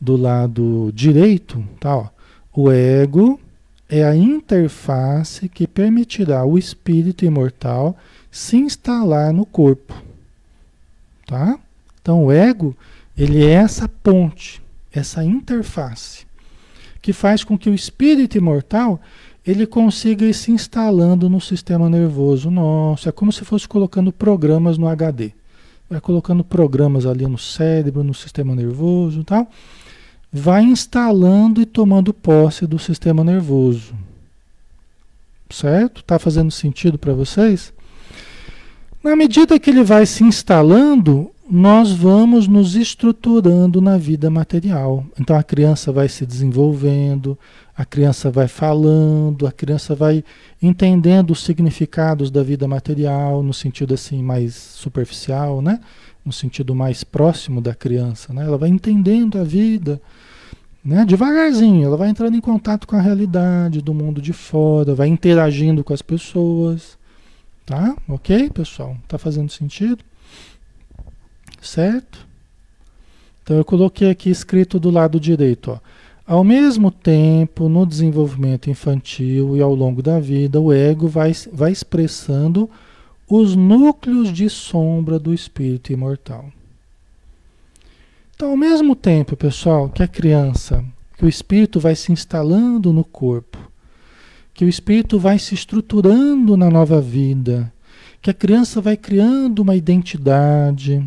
[0.00, 1.94] do lado direito, tá?
[1.94, 2.08] Ó.
[2.50, 3.38] O ego
[3.86, 7.94] é a interface que permitirá o espírito imortal
[8.30, 9.94] se instalar no corpo.
[11.26, 11.58] Tá?
[12.00, 12.74] Então o ego,
[13.14, 16.24] ele é essa ponte, essa interface
[17.02, 18.98] que faz com que o espírito imortal
[19.46, 23.08] ele consiga ir se instalando no sistema nervoso nosso.
[23.08, 25.32] É como se fosse colocando programas no HD.
[25.88, 29.48] Vai colocando programas ali no cérebro, no sistema nervoso e tal.
[30.32, 33.94] vai instalando e tomando posse do sistema nervoso.
[35.50, 36.02] Certo?
[36.02, 37.72] Tá fazendo sentido para vocês?
[39.02, 45.04] Na medida que ele vai se instalando, nós vamos nos estruturando na vida material.
[45.20, 47.38] Então a criança vai se desenvolvendo,
[47.76, 50.22] a criança vai falando, a criança vai
[50.62, 55.80] entendendo os significados da vida material no sentido assim mais superficial, né?
[56.24, 58.44] No sentido mais próximo da criança, né?
[58.44, 60.00] Ela vai entendendo a vida,
[60.84, 61.04] né?
[61.04, 65.82] Devagarzinho, ela vai entrando em contato com a realidade do mundo de fora, vai interagindo
[65.82, 66.96] com as pessoas,
[67.66, 67.96] tá?
[68.08, 68.96] OK, pessoal?
[69.08, 70.04] Tá fazendo sentido?
[71.60, 72.24] Certo?
[73.42, 75.78] Então eu coloquei aqui escrito do lado direito, ó.
[76.26, 81.70] Ao mesmo tempo, no desenvolvimento infantil e ao longo da vida, o ego vai, vai
[81.70, 82.68] expressando
[83.28, 86.46] os núcleos de sombra do espírito imortal.
[88.34, 90.82] Então, ao mesmo tempo, pessoal, que a criança,
[91.18, 93.58] que o espírito vai se instalando no corpo,
[94.54, 97.70] que o espírito vai se estruturando na nova vida,
[98.22, 101.06] que a criança vai criando uma identidade,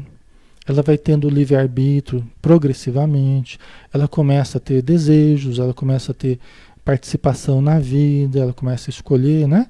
[0.68, 3.58] ela vai tendo livre-arbítrio progressivamente,
[3.94, 6.40] ela começa a ter desejos, ela começa a ter
[6.84, 9.68] participação na vida, ela começa a escolher, né?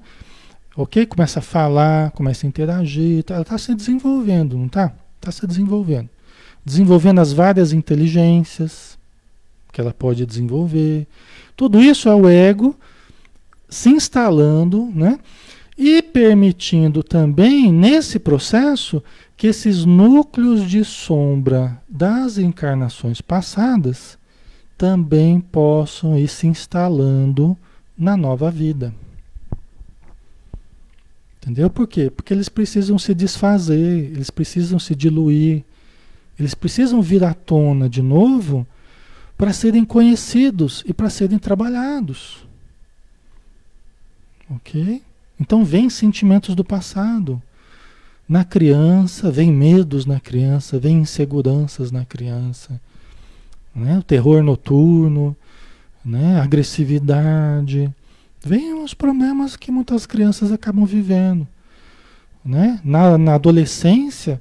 [0.76, 1.06] Ok?
[1.06, 4.92] Começa a falar, começa a interagir, tá, ela está se desenvolvendo, não está?
[5.16, 6.08] Está se desenvolvendo.
[6.64, 8.98] Desenvolvendo as várias inteligências
[9.72, 11.06] que ela pode desenvolver.
[11.56, 12.76] Tudo isso é o ego
[13.68, 15.18] se instalando, né?
[15.76, 19.02] E permitindo também, nesse processo,
[19.38, 24.18] que esses núcleos de sombra das encarnações passadas
[24.76, 27.56] também possam ir se instalando
[27.96, 28.92] na nova vida.
[31.40, 31.70] Entendeu?
[31.70, 32.10] Por quê?
[32.10, 35.62] Porque eles precisam se desfazer, eles precisam se diluir,
[36.36, 38.66] eles precisam vir à tona de novo
[39.36, 42.44] para serem conhecidos e para serem trabalhados.
[44.50, 45.00] Ok?
[45.38, 47.40] Então vem sentimentos do passado.
[48.28, 52.78] Na criança, vem medos na criança, vem inseguranças na criança.
[53.74, 53.98] Né?
[53.98, 55.34] O terror noturno,
[56.04, 56.38] né?
[56.40, 57.90] agressividade.
[58.44, 61.48] Vem os problemas que muitas crianças acabam vivendo.
[62.44, 62.78] Né?
[62.84, 64.40] Na, na adolescência,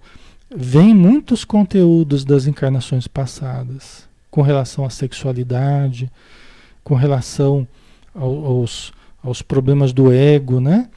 [0.53, 6.11] vem muitos conteúdos das encarnações passadas com relação à sexualidade,
[6.83, 7.67] com relação
[8.13, 8.91] aos,
[9.23, 10.89] aos problemas do ego, né?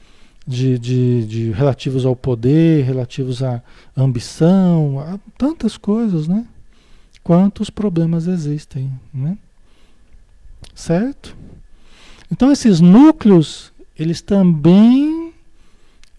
[0.45, 3.61] De, de, de, relativos ao poder, relativos à
[3.95, 6.45] ambição, a tantas coisas, né?
[7.23, 9.37] Quantos problemas existem, né?
[10.73, 11.35] Certo?
[12.31, 15.21] Então esses núcleos, eles também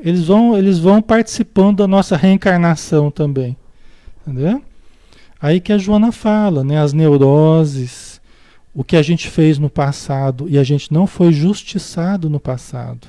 [0.03, 3.57] eles vão, eles vão participando da nossa reencarnação também.
[4.27, 4.63] Entendeu?
[5.41, 6.81] Aí que a Joana fala, né?
[6.81, 8.21] As neuroses,
[8.75, 13.09] o que a gente fez no passado e a gente não foi justiçado no passado.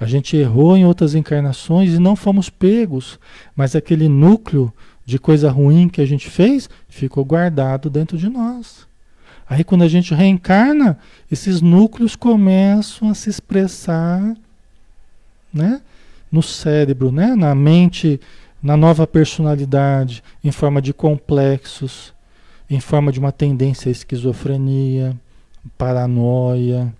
[0.00, 3.18] A gente errou em outras encarnações e não fomos pegos,
[3.56, 4.72] mas aquele núcleo
[5.04, 8.86] de coisa ruim que a gente fez ficou guardado dentro de nós.
[9.48, 10.98] Aí quando a gente reencarna,
[11.30, 14.36] esses núcleos começam a se expressar,
[15.52, 15.80] né,
[16.30, 18.20] no cérebro, né, na mente,
[18.62, 22.12] na nova personalidade, em forma de complexos,
[22.68, 25.16] em forma de uma tendência à esquizofrenia,
[25.78, 26.92] paranoia,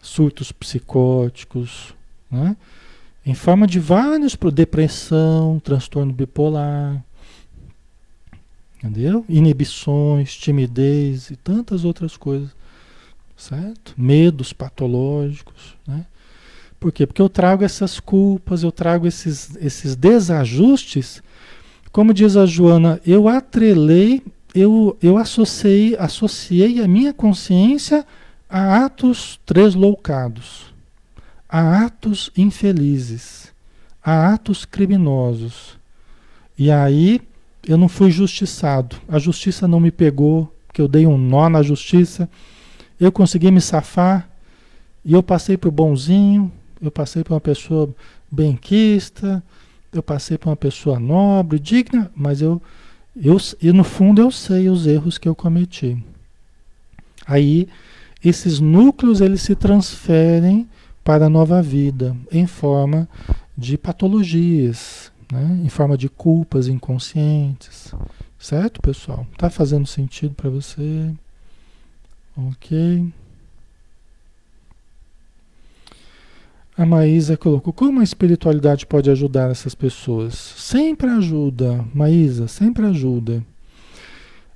[0.00, 1.94] surtos psicóticos,
[2.32, 2.56] né?
[3.24, 7.04] Em forma de vários, depressão, transtorno bipolar,
[8.78, 9.24] entendeu?
[9.28, 12.50] Inibições, timidez e tantas outras coisas,
[13.36, 13.94] certo?
[13.96, 16.06] Medos patológicos, né?
[16.80, 17.06] Por quê?
[17.06, 21.22] Porque eu trago essas culpas, eu trago esses, esses desajustes.
[21.92, 24.20] Como diz a Joana, eu atrelei,
[24.52, 28.04] eu, eu associei, associei a minha consciência
[28.50, 30.71] a atos tresloucados
[31.52, 33.52] a atos infelizes,
[34.02, 35.78] a atos criminosos.
[36.58, 37.20] E aí
[37.68, 38.96] eu não fui justiçado.
[39.06, 42.26] A justiça não me pegou, que eu dei um nó na justiça.
[42.98, 44.30] Eu consegui me safar
[45.04, 47.94] e eu passei por bonzinho, eu passei por uma pessoa
[48.30, 49.42] benquista,
[49.92, 52.62] eu passei por uma pessoa nobre, digna, mas eu,
[53.14, 56.02] eu e no fundo eu sei os erros que eu cometi.
[57.26, 57.68] Aí
[58.24, 60.66] esses núcleos eles se transferem
[61.04, 63.08] para a nova vida, em forma
[63.56, 65.60] de patologias, né?
[65.64, 67.92] em forma de culpas inconscientes.
[68.38, 69.26] Certo, pessoal?
[69.36, 71.12] Tá fazendo sentido para você?
[72.36, 73.12] Ok.
[76.76, 80.34] A Maísa colocou: como a espiritualidade pode ajudar essas pessoas?
[80.34, 83.44] Sempre ajuda, Maísa, sempre ajuda.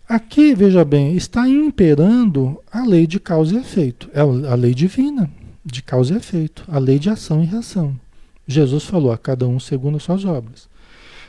[0.08, 4.08] Aqui, veja bem, está imperando a lei de causa e efeito.
[4.14, 5.28] É a lei divina
[5.66, 7.98] de causa e efeito, a lei de ação e reação.
[8.46, 10.68] Jesus falou a cada um segundo as suas obras.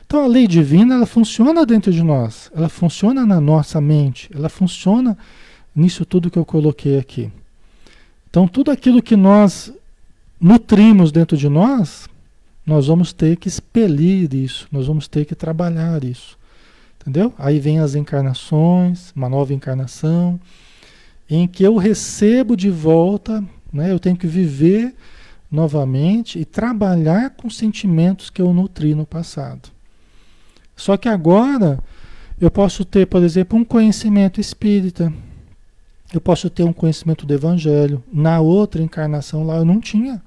[0.05, 4.47] Então a lei divina ela funciona dentro de nós, ela funciona na nossa mente, ela
[4.47, 5.17] funciona
[5.75, 7.31] nisso tudo que eu coloquei aqui.
[8.29, 9.73] Então tudo aquilo que nós
[10.39, 12.07] nutrimos dentro de nós,
[12.65, 16.37] nós vamos ter que expelir isso, nós vamos ter que trabalhar isso.
[17.01, 17.33] Entendeu?
[17.37, 20.39] Aí vem as encarnações, uma nova encarnação,
[21.29, 23.91] em que eu recebo de volta, né?
[23.91, 24.93] eu tenho que viver
[25.51, 29.69] novamente e trabalhar com sentimentos que eu nutri no passado.
[30.75, 31.79] Só que agora
[32.39, 35.11] eu posso ter, por exemplo, um conhecimento espírita.
[36.13, 38.03] Eu posso ter um conhecimento do evangelho.
[38.13, 40.21] Na outra encarnação lá eu não tinha.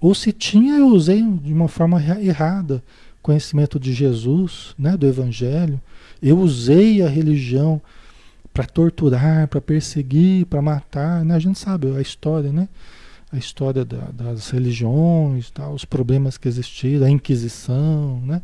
[0.00, 2.82] Ou se tinha, eu usei de uma forma errada.
[3.20, 5.80] Conhecimento de Jesus, né, do evangelho.
[6.22, 7.80] Eu usei a religião
[8.58, 11.24] para torturar, para perseguir, para matar.
[11.24, 11.32] Né?
[11.32, 12.68] A gente sabe a história, né?
[13.30, 15.70] A história da, das religiões, tá?
[15.70, 18.42] os problemas que existiram, a Inquisição, né?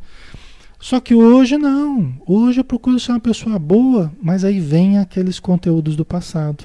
[0.79, 2.15] Só que hoje não.
[2.25, 6.65] Hoje eu procuro ser uma pessoa boa, mas aí vem aqueles conteúdos do passado.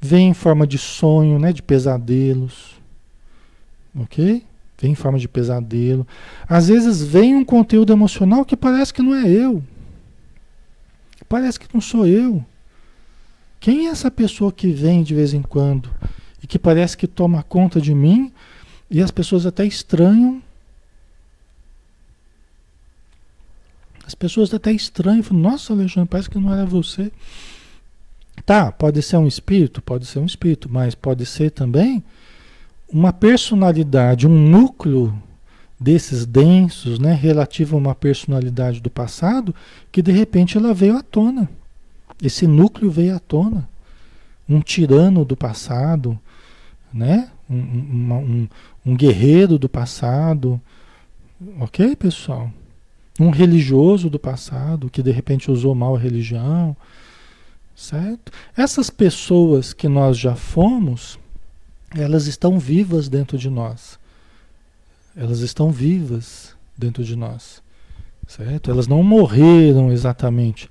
[0.00, 2.80] Vem em forma de sonho, né, de pesadelos.
[3.94, 4.42] OK?
[4.78, 6.06] Vem em forma de pesadelo.
[6.48, 9.62] Às vezes vem um conteúdo emocional que parece que não é eu.
[11.28, 12.42] Parece que não sou eu.
[13.62, 15.88] Quem é essa pessoa que vem de vez em quando
[16.42, 18.32] e que parece que toma conta de mim
[18.90, 20.42] e as pessoas até estranham
[24.04, 27.10] As pessoas até estranham, falam, nossa Alexandre, parece que não era você.
[28.44, 32.02] Tá, pode ser um espírito, pode ser um espírito, mas pode ser também
[32.88, 35.16] uma personalidade, um núcleo
[35.78, 39.54] desses densos, né, relativo a uma personalidade do passado,
[39.90, 41.48] que de repente ela veio à tona.
[42.22, 43.68] Esse núcleo veio à tona.
[44.48, 46.18] Um tirano do passado,
[46.92, 47.30] né?
[47.50, 48.48] um, um, um,
[48.86, 50.60] um guerreiro do passado.
[51.60, 52.50] Ok, pessoal?
[53.20, 56.76] um religioso do passado que de repente usou mal a religião,
[57.74, 58.32] certo?
[58.56, 61.18] Essas pessoas que nós já fomos,
[61.94, 63.98] elas estão vivas dentro de nós.
[65.14, 67.62] Elas estão vivas dentro de nós,
[68.26, 68.70] certo?
[68.70, 70.70] Elas não morreram exatamente,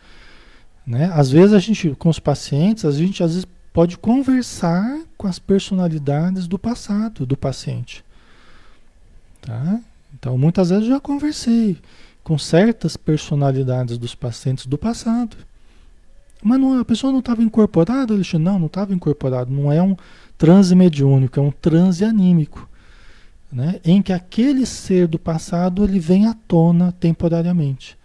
[0.86, 1.12] né?
[1.14, 5.40] Às vezes a gente com os pacientes, a gente às vezes pode conversar com as
[5.40, 8.04] personalidades do passado do paciente,
[9.42, 9.80] tá?
[10.14, 11.78] Então muitas vezes eu já conversei
[12.24, 15.38] com certas personalidades dos pacientes do passado.
[16.44, 18.46] Mas não, a pessoa não estava incorporada, Alexandre?
[18.46, 19.52] Não, não estava incorporado.
[19.52, 19.96] Não é um
[20.38, 22.68] transe mediúnico, é um transe anímico.
[23.52, 23.80] Né?
[23.84, 27.98] Em que aquele ser do passado ele vem à tona temporariamente.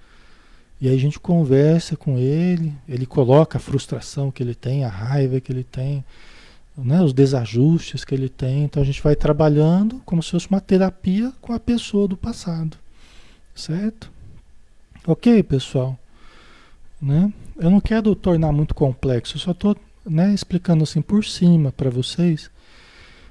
[0.80, 4.88] E aí a gente conversa com ele, ele coloca a frustração que ele tem, a
[4.88, 6.04] raiva que ele tem,
[6.76, 7.00] né?
[7.00, 8.64] os desajustes que ele tem.
[8.64, 12.76] Então a gente vai trabalhando como se fosse uma terapia com a pessoa do passado.
[13.54, 14.10] Certo?
[15.06, 15.98] Ok, pessoal?
[17.00, 17.32] Né?
[17.58, 21.90] Eu não quero tornar muito complexo, eu só estou né, explicando assim por cima para
[21.90, 22.50] vocês,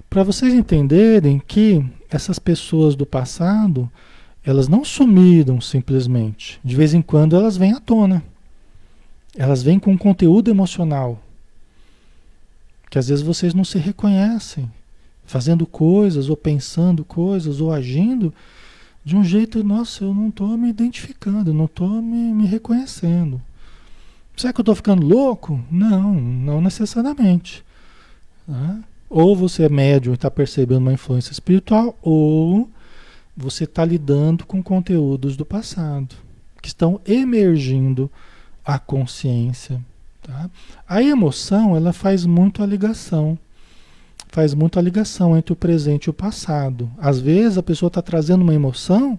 [0.10, 3.90] para vocês entenderem que essas pessoas do passado,
[4.46, 6.60] elas não sumiram simplesmente.
[6.64, 8.24] De vez em quando elas vêm à tona.
[9.36, 11.20] Elas vêm com conteúdo emocional.
[12.90, 14.72] Que às vezes vocês não se reconhecem.
[15.26, 18.32] Fazendo coisas, ou pensando coisas, ou agindo
[19.04, 23.42] de um jeito, nossa, eu não estou me identificando, não estou me, me reconhecendo.
[24.38, 25.60] Será que eu estou ficando louco?
[25.72, 27.64] Não, não necessariamente.
[28.48, 28.84] Né?
[29.10, 32.70] Ou você é médium e está percebendo uma influência espiritual, ou
[33.36, 36.16] você está lidando com conteúdos do passado,
[36.62, 38.10] que estão emergindo
[38.64, 39.84] à consciência.
[40.22, 40.50] Tá?
[40.88, 43.38] A emoção, ela faz muito a ligação
[44.36, 46.92] faz muito a ligação entre o presente e o passado.
[46.98, 49.18] Às vezes a pessoa está trazendo uma emoção,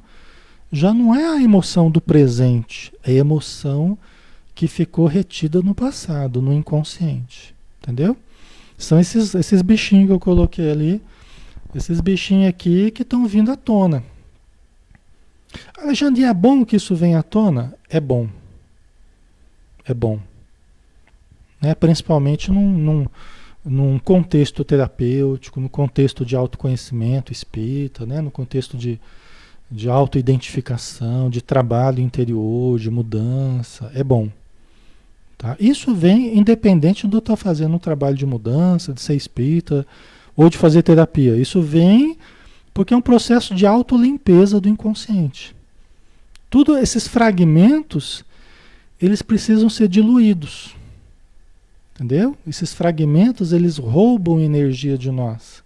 [0.70, 3.96] já não é a emoção do presente, é a emoção
[4.54, 7.54] que ficou retida no passado, no inconsciente.
[7.82, 8.14] Entendeu?
[8.76, 11.00] São esses, esses bichinhos que eu coloquei ali,
[11.76, 14.02] esses bichinhos aqui que estão vindo à tona.
[15.78, 17.74] Alexandre, é bom que isso venha à tona?
[17.88, 18.28] É bom.
[19.84, 20.18] É bom.
[21.60, 21.74] Né?
[21.74, 23.06] Principalmente num, num
[23.66, 28.20] num contexto terapêutico, no contexto de autoconhecimento espírita, né?
[28.20, 29.00] no contexto de,
[29.68, 34.30] de autoidentificação, de trabalho interior, de mudança, é bom.
[35.36, 35.56] Tá?
[35.58, 39.84] Isso vem independente do estar tá fazendo um trabalho de mudança, de ser espírita
[40.36, 41.36] ou de fazer terapia.
[41.36, 42.18] Isso vem
[42.74, 45.56] porque é um processo de autolimpeza do inconsciente.
[46.50, 48.24] Tudo esses fragmentos
[49.00, 50.74] eles precisam ser diluídos.
[51.94, 52.36] Entendeu?
[52.46, 55.62] Esses fragmentos, eles roubam energia de nós.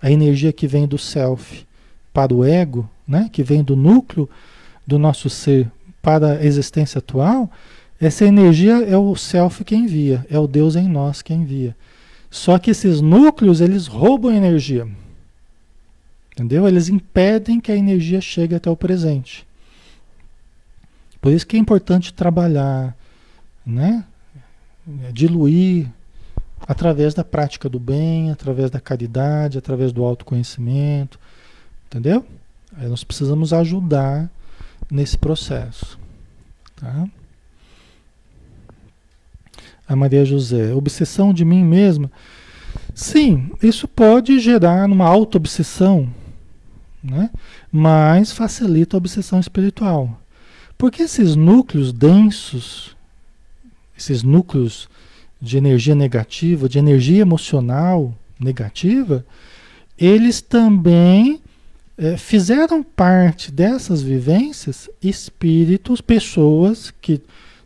[0.00, 1.66] A energia que vem do self
[2.12, 3.30] para o ego, né?
[3.32, 4.28] que vem do núcleo
[4.86, 5.70] do nosso ser
[6.02, 7.50] para a existência atual,
[8.00, 11.74] essa energia é o self que envia, é o Deus em nós que envia.
[12.32, 14.88] Só que esses núcleos, eles roubam energia.
[16.32, 16.66] Entendeu?
[16.66, 19.46] Eles impedem que a energia chegue até o presente.
[21.20, 22.96] Por isso que é importante trabalhar,
[23.66, 24.06] né?
[25.12, 25.90] Diluir
[26.66, 31.20] através da prática do bem, através da caridade, através do autoconhecimento,
[31.86, 32.24] entendeu?
[32.74, 34.30] Aí nós precisamos ajudar
[34.90, 35.98] nesse processo,
[36.76, 37.06] tá?
[39.88, 42.10] A Maria José, obsessão de mim mesma.
[42.94, 46.08] Sim, isso pode gerar uma auto-obsessão,
[47.02, 47.30] né?
[47.70, 50.18] mas facilita a obsessão espiritual.
[50.76, 52.96] Porque esses núcleos densos,
[53.96, 54.88] esses núcleos
[55.40, 59.24] de energia negativa, de energia emocional negativa,
[59.98, 61.40] eles também
[61.96, 67.20] é, fizeram parte dessas vivências espíritos, pessoas que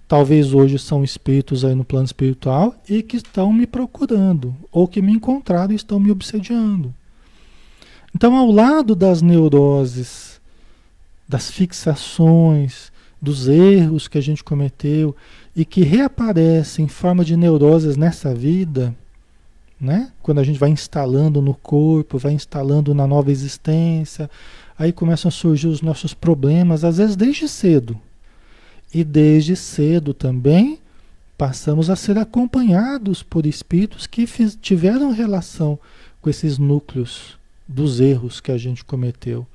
[0.08, 5.02] talvez hoje são espíritos aí no plano espiritual e que estão me procurando, ou que
[5.02, 6.94] me encontraram e estão me obsediando.
[8.14, 10.40] Então, ao lado das neuroses,
[11.28, 12.90] das fixações,
[13.20, 15.14] dos erros que a gente cometeu
[15.54, 18.94] e que reaparecem em forma de neuroses nessa vida,
[19.80, 20.12] né?
[20.22, 24.30] Quando a gente vai instalando no corpo, vai instalando na nova existência,
[24.78, 28.00] aí começam a surgir os nossos problemas, às vezes desde cedo,
[28.92, 30.78] e desde cedo também
[31.36, 35.78] passamos a ser acompanhados por espíritos que fiz, tiveram relação
[36.20, 39.46] com esses núcleos dos erros que a gente cometeu.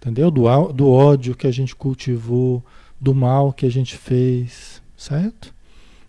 [0.00, 0.30] Entendeu?
[0.30, 2.62] Do, do ódio que a gente cultivou,
[3.00, 5.52] do mal que a gente fez, certo?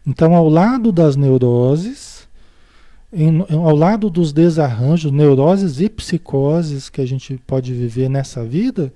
[0.05, 2.27] Então, ao lado das neuroses,
[3.11, 8.93] em, ao lado dos desarranjos, neuroses e psicoses que a gente pode viver nessa vida,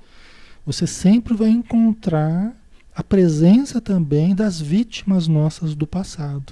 [0.65, 2.55] você sempre vai encontrar
[2.99, 6.51] a presença também das vítimas nossas do passado.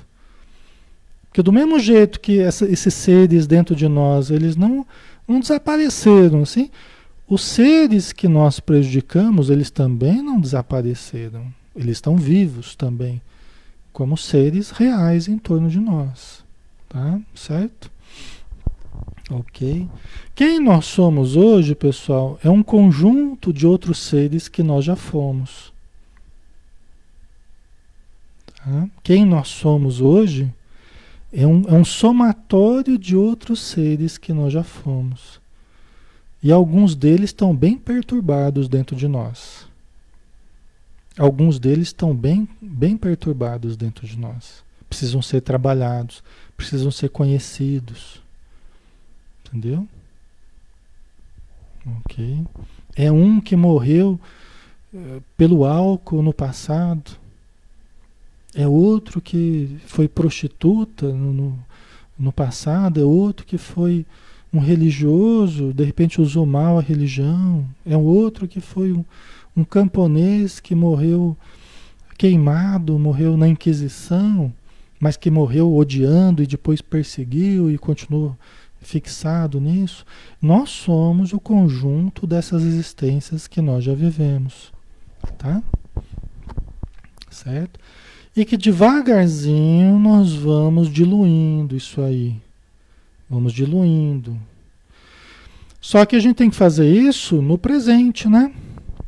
[1.27, 4.87] Porque do mesmo jeito que essa, esses seres dentro de nós, eles não,
[5.27, 6.69] não desapareceram, assim,
[7.27, 11.53] os seres que nós prejudicamos, eles também não desapareceram.
[11.75, 13.21] Eles estão vivos também,
[13.91, 16.45] como seres reais em torno de nós.
[16.87, 17.19] Tá?
[17.35, 17.91] Certo?
[19.29, 19.85] Ok.
[20.33, 25.75] Quem nós somos hoje, pessoal, é um conjunto de outros seres que nós já fomos.
[29.03, 30.53] Quem nós somos hoje
[31.31, 35.39] é um, é um somatório de outros seres que nós já fomos.
[36.41, 39.67] E alguns deles estão bem perturbados dentro de nós.
[41.17, 44.63] Alguns deles estão bem, bem perturbados dentro de nós.
[44.87, 46.23] Precisam ser trabalhados,
[46.55, 48.21] precisam ser conhecidos.
[49.45, 49.87] Entendeu?
[51.99, 52.45] Ok.
[52.95, 54.19] É um que morreu
[54.93, 57.17] uh, pelo álcool no passado
[58.57, 61.59] é outro que foi prostituta no, no,
[62.17, 64.03] no passado, é outro que foi
[64.51, 69.05] um religioso, de repente usou mal a religião, é um outro que foi um,
[69.55, 71.37] um camponês que morreu
[72.17, 74.51] queimado, morreu na Inquisição,
[74.99, 78.35] mas que morreu odiando e depois perseguiu e continuou
[78.81, 80.03] fixado nisso.
[80.41, 84.73] Nós somos o conjunto dessas existências que nós já vivemos,
[85.37, 85.61] tá?
[87.29, 87.79] Certo?
[88.37, 92.35] E que devagarzinho nós vamos diluindo isso aí.
[93.27, 94.37] Vamos diluindo.
[95.81, 98.53] Só que a gente tem que fazer isso no presente, né?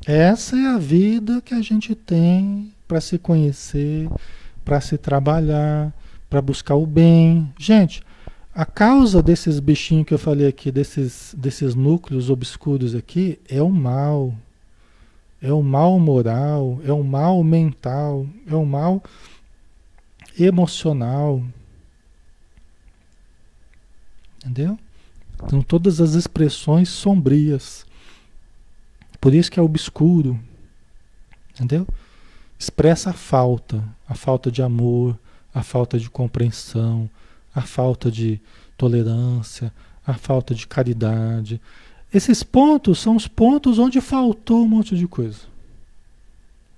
[0.04, 4.10] Essa é a vida que a gente tem para se conhecer,
[4.66, 5.94] para se trabalhar,
[6.28, 7.54] para buscar o bem.
[7.56, 8.02] Gente,
[8.52, 13.70] a causa desses bichinhos que eu falei aqui, desses, desses núcleos obscuros aqui, é o
[13.70, 14.34] mal
[15.42, 19.02] é o mal moral, é o mal mental, é o mal
[20.38, 21.44] emocional.
[24.38, 24.78] Entendeu?
[25.44, 27.86] Então todas as expressões sombrias.
[29.20, 30.40] Por isso que é obscuro.
[31.54, 31.88] Entendeu?
[32.58, 35.18] Expressa a falta, a falta de amor,
[35.54, 37.10] a falta de compreensão,
[37.54, 38.42] a falta de
[38.78, 39.74] tolerância,
[40.06, 41.62] a falta de caridade,
[42.14, 45.50] esses pontos são os pontos onde faltou um monte de coisa.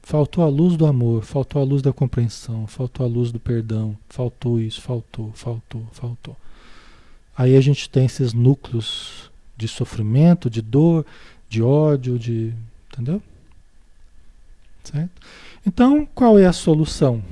[0.04, 3.96] Faltou a luz do amor, faltou a luz da compreensão, faltou a luz do perdão,
[4.10, 6.36] faltou isso, faltou, faltou, faltou.
[7.38, 11.06] Aí a gente tem esses núcleos de sofrimento, de dor,
[11.48, 12.54] de ódio, de.
[12.92, 13.22] Entendeu?
[14.84, 15.22] Certo?
[15.66, 17.24] Então, qual é a solução?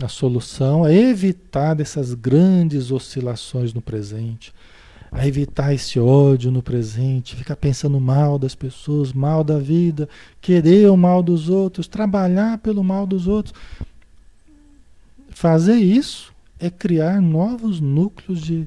[0.00, 4.54] A solução é evitar essas grandes oscilações no presente,
[5.12, 10.08] a evitar esse ódio no presente, ficar pensando mal das pessoas, mal da vida,
[10.40, 13.54] querer o mal dos outros, trabalhar pelo mal dos outros.
[15.28, 18.66] Fazer isso é criar novos núcleos de,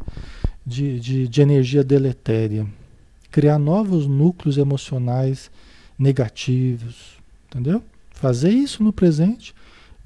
[0.65, 2.67] de, de, de energia deletéria,
[3.31, 5.49] criar novos núcleos emocionais
[5.97, 7.17] negativos,
[7.47, 7.81] entendeu?
[8.11, 9.55] Fazer isso no presente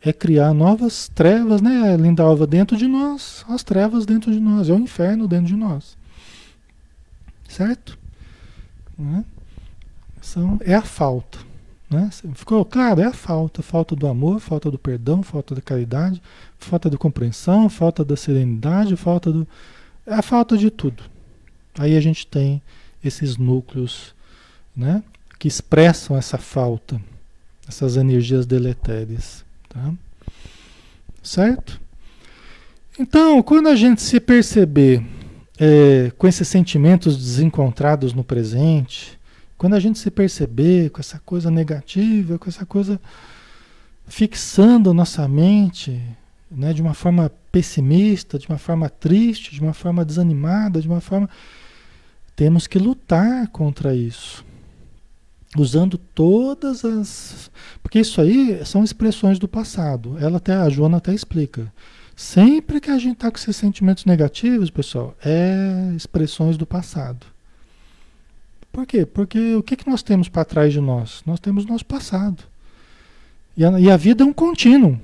[0.01, 4.73] é criar novas trevas, né, Lindalva, dentro de nós, as trevas dentro de nós, é
[4.73, 5.98] o inferno dentro de nós.
[7.49, 7.97] Certo?
[8.97, 9.25] Né?
[10.21, 11.39] São, é a falta.
[11.89, 12.09] Né?
[12.35, 13.01] Ficou claro?
[13.01, 13.63] É a falta.
[13.63, 16.21] Falta do amor, falta do perdão, falta da caridade,
[16.57, 19.47] falta da compreensão, falta da serenidade, falta do.
[20.05, 21.03] É a falta de tudo.
[21.77, 22.61] Aí a gente tem
[23.03, 24.13] esses núcleos
[24.75, 25.03] né,
[25.39, 27.01] que expressam essa falta,
[27.67, 29.43] essas energias deletérias.
[29.67, 29.93] Tá?
[31.23, 31.79] Certo?
[32.99, 35.03] Então, quando a gente se perceber
[35.59, 39.19] é, com esses sentimentos desencontrados no presente,
[39.57, 42.99] quando a gente se perceber com essa coisa negativa, com essa coisa
[44.07, 46.01] fixando nossa mente
[46.49, 51.01] né, de uma forma pessimista, de uma forma triste, de uma forma desanimada, de uma
[51.01, 51.29] forma.
[52.35, 54.45] Temos que lutar contra isso.
[55.57, 57.51] Usando todas as.
[57.81, 60.17] Porque isso aí são expressões do passado.
[60.19, 61.71] Ela até, a Joana até explica.
[62.19, 67.25] Sempre que a gente está com esses sentimentos negativos, pessoal, é expressões do passado.
[68.73, 69.05] Por quê?
[69.05, 71.23] Porque o que, que nós temos para trás de nós?
[71.25, 72.43] Nós temos nosso passado.
[73.55, 74.99] E a, e a vida é um contínuo.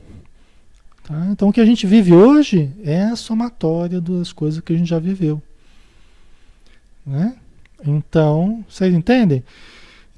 [1.06, 1.28] Tá?
[1.32, 4.90] Então o que a gente vive hoje é a somatória das coisas que a gente
[4.90, 5.42] já viveu.
[7.06, 7.38] Né?
[7.86, 9.42] Então, vocês entendem?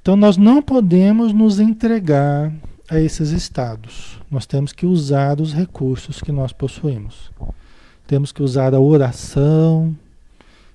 [0.02, 2.52] Então nós não podemos nos entregar
[2.90, 4.18] a esses estados.
[4.32, 7.32] Nós temos que usar os recursos que nós possuímos.
[8.06, 9.96] Temos que usar a oração,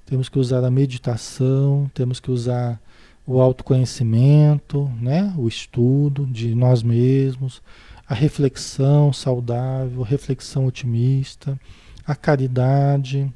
[0.05, 2.79] temos que usar a meditação, temos que usar
[3.27, 5.33] o autoconhecimento, né?
[5.39, 7.63] o estudo de nós mesmos,
[8.07, 11.59] a reflexão saudável, reflexão otimista,
[12.07, 13.33] a caridade,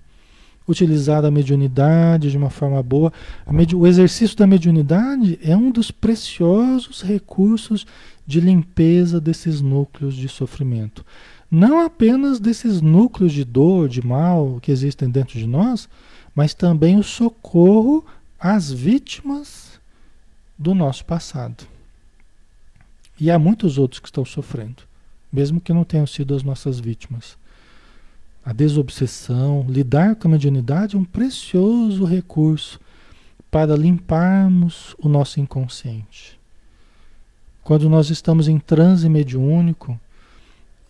[0.69, 3.13] utilizar a mediunidade de uma forma boa.
[3.75, 7.87] O exercício da mediunidade é um dos preciosos recursos
[8.27, 11.05] de limpeza desses núcleos de sofrimento.
[11.51, 15.89] Não apenas desses núcleos de dor, de mal que existem dentro de nós,
[16.35, 18.05] mas também o socorro
[18.39, 19.81] às vítimas
[20.59, 21.65] do nosso passado.
[23.19, 24.83] E há muitos outros que estão sofrendo,
[25.33, 27.39] mesmo que não tenham sido as nossas vítimas.
[28.45, 32.79] A desobsessão, lidar com a mediunidade é um precioso recurso
[33.51, 36.39] para limparmos o nosso inconsciente.
[37.67, 39.99] Quando nós estamos em transe mediúnico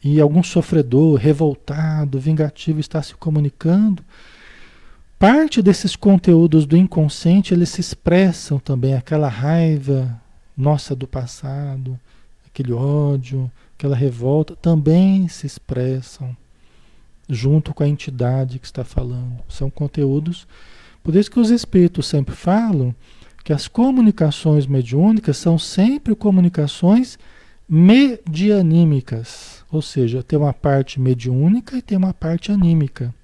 [0.04, 4.04] e algum sofredor, revoltado, vingativo está se comunicando,
[5.18, 10.20] parte desses conteúdos do inconsciente eles se expressam também, aquela raiva
[10.54, 11.98] nossa do passado,
[12.46, 16.36] aquele ódio, aquela revolta, também se expressam
[17.26, 19.40] junto com a entidade que está falando.
[19.48, 20.46] São conteúdos.
[21.02, 22.94] Por isso que os espíritos sempre falam
[23.46, 27.16] que as comunicações mediúnicas são sempre comunicações
[27.68, 33.14] medianímicas, ou seja, tem uma parte mediúnica e tem uma parte anímica.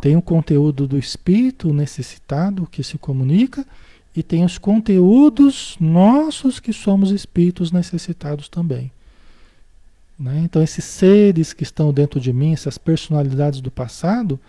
[0.00, 3.66] Tem o conteúdo do espírito necessitado que se comunica
[4.16, 8.90] e tem os conteúdos nossos que somos espíritos necessitados também.
[10.18, 10.40] Né?
[10.42, 14.40] Então, esses seres que estão dentro de mim, essas personalidades do passado,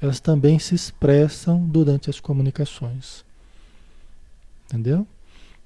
[0.00, 3.28] elas também se expressam durante as comunicações.
[4.70, 5.04] Entendeu?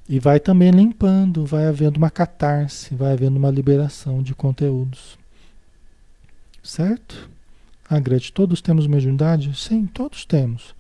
[0.09, 5.19] E vai também limpando, vai havendo uma catarse, vai havendo uma liberação de conteúdos.
[6.63, 7.29] Certo?
[7.89, 9.55] Ah, Gretchen, todos temos mediunidade?
[9.55, 10.75] Sim, todos temos.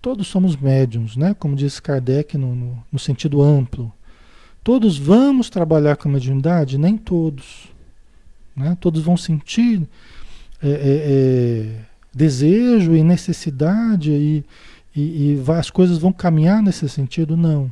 [0.00, 1.34] Todos somos médiums, né?
[1.34, 3.92] Como diz Kardec no, no, no sentido amplo.
[4.62, 6.76] Todos vamos trabalhar com a mediunidade?
[6.76, 7.68] Nem todos.
[8.54, 8.76] Né?
[8.78, 9.88] Todos vão sentir
[10.62, 11.80] é, é, é,
[12.14, 14.44] desejo e necessidade e,
[15.00, 17.36] e, e as coisas vão caminhar nesse sentido?
[17.36, 17.70] Não,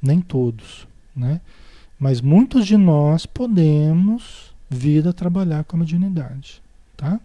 [0.00, 1.40] nem todos, né?
[1.98, 6.62] Mas muitos de nós podemos vir a trabalhar com a mediunidade,
[6.96, 7.20] tá?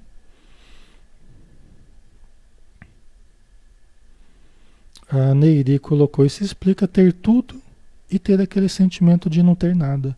[5.10, 7.60] A Neiri colocou, isso explica ter tudo
[8.12, 10.16] e ter aquele sentimento de não ter nada.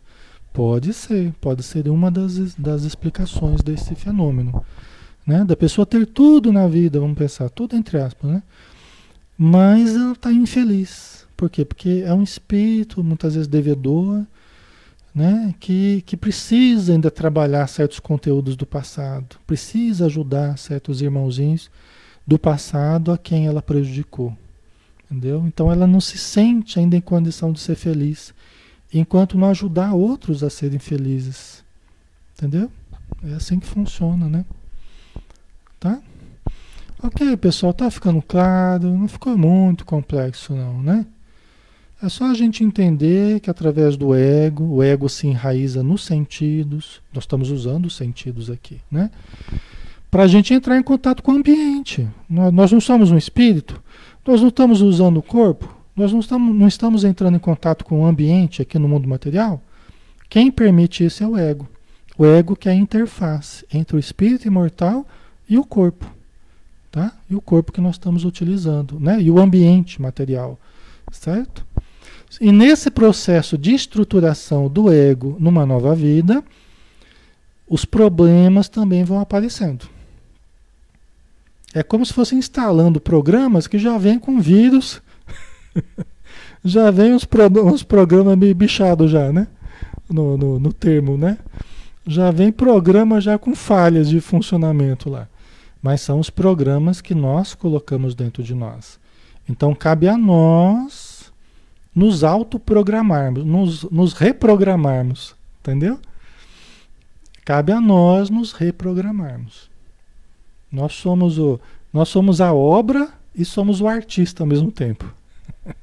[0.52, 4.62] Pode ser, pode ser uma das, das explicações desse fenômeno.
[5.26, 5.44] Né?
[5.44, 8.42] Da pessoa ter tudo na vida, vamos pensar, tudo entre aspas, né?
[9.36, 11.26] Mas ela está infeliz.
[11.36, 11.64] Por quê?
[11.64, 14.24] Porque é um espírito, muitas vezes devedor,
[15.14, 21.70] né, que, que precisa ainda trabalhar certos conteúdos do passado, precisa ajudar certos irmãozinhos
[22.26, 24.36] do passado a quem ela prejudicou.
[25.04, 25.44] Entendeu?
[25.46, 28.32] Então ela não se sente ainda em condição de ser feliz,
[28.92, 31.62] enquanto não ajudar outros a serem felizes.
[32.34, 32.70] Entendeu?
[33.24, 34.44] É assim que funciona, né?
[35.78, 36.00] Tá?
[37.04, 41.04] Ok, pessoal, tá ficando claro, não ficou muito complexo não, né?
[42.00, 47.00] É só a gente entender que através do ego, o ego se enraiza nos sentidos,
[47.12, 49.10] nós estamos usando os sentidos aqui, né?
[50.12, 52.08] Para a gente entrar em contato com o ambiente.
[52.30, 53.82] Nós não somos um espírito,
[54.24, 58.02] nós não estamos usando o corpo, nós não estamos, não estamos entrando em contato com
[58.02, 59.60] o ambiente aqui no mundo material.
[60.28, 61.68] Quem permite isso é o ego.
[62.16, 65.04] O ego que é a interface entre o espírito imortal
[65.48, 66.21] e o corpo.
[66.92, 67.10] Tá?
[67.28, 69.18] E o corpo que nós estamos utilizando, né?
[69.18, 70.60] E o ambiente material,
[71.10, 71.64] certo?
[72.38, 76.44] E nesse processo de estruturação do ego numa nova vida,
[77.66, 79.86] os problemas também vão aparecendo.
[81.72, 85.00] É como se fosse instalando programas que já vêm com vírus,
[86.62, 89.46] já vem uns, pro, uns programas bichados já, né?
[90.10, 91.38] No, no, no termo, né?
[92.06, 95.26] Já vem programa já com falhas de funcionamento lá.
[95.82, 99.00] Mas são os programas que nós colocamos dentro de nós.
[99.48, 101.32] Então cabe a nós
[101.94, 105.98] nos autoprogramarmos, nos, nos reprogramarmos, entendeu?
[107.44, 109.68] Cabe a nós nos reprogramarmos.
[110.70, 111.60] Nós somos, o,
[111.92, 115.12] nós somos a obra e somos o artista ao mesmo tempo.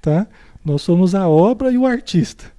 [0.00, 0.26] tá?
[0.64, 2.50] Nós somos a obra e o artista.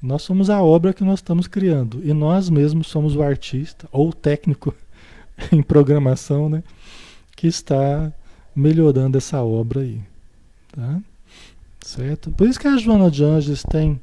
[0.00, 2.00] Nós somos a obra que nós estamos criando.
[2.04, 4.72] E nós mesmos somos o artista, ou o técnico
[5.52, 6.62] em programação, né?
[7.36, 8.12] Que está
[8.54, 10.00] melhorando essa obra aí.
[10.72, 11.00] Tá?
[11.80, 12.30] Certo?
[12.32, 14.00] Por isso que a Joana de Ângeles tem.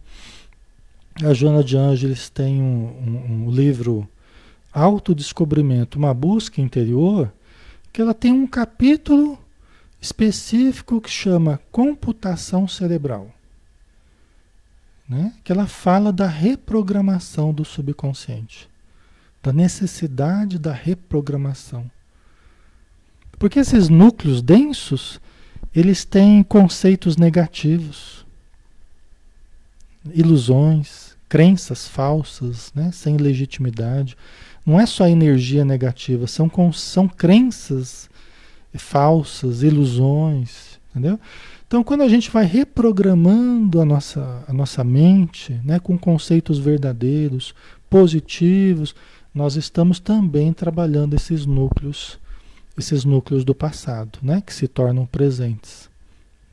[1.24, 4.08] A Joana de Ângeles tem um, um, um livro
[4.74, 7.32] Autodescobrimento, uma busca interior,
[7.94, 9.40] que ela tem um capítulo
[10.02, 13.32] específico que chama computação cerebral.
[15.08, 15.34] Né?
[15.44, 18.68] Que ela fala da reprogramação do subconsciente,
[19.46, 21.86] da necessidade da reprogramação.
[23.38, 25.22] Porque esses núcleos densos,
[25.74, 28.26] eles têm conceitos negativos,
[30.12, 32.92] ilusões, crenças falsas, né?
[32.92, 34.18] sem legitimidade.
[34.66, 38.10] Não é só energia negativa, são, são crenças
[38.74, 41.20] falsas, ilusões, entendeu?
[41.68, 47.54] Então, quando a gente vai reprogramando a nossa, a nossa mente né, com conceitos verdadeiros,
[47.90, 48.96] positivos,
[49.36, 52.18] nós estamos também trabalhando esses núcleos
[52.78, 55.90] esses núcleos do passado, né, que se tornam presentes.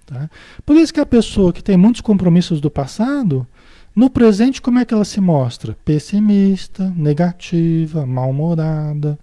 [0.07, 0.31] Tá?
[0.65, 3.47] Por isso que a pessoa que tem muitos compromissos do passado,
[3.95, 5.77] no presente como é que ela se mostra?
[5.85, 9.19] Pessimista, negativa, mal-humorada,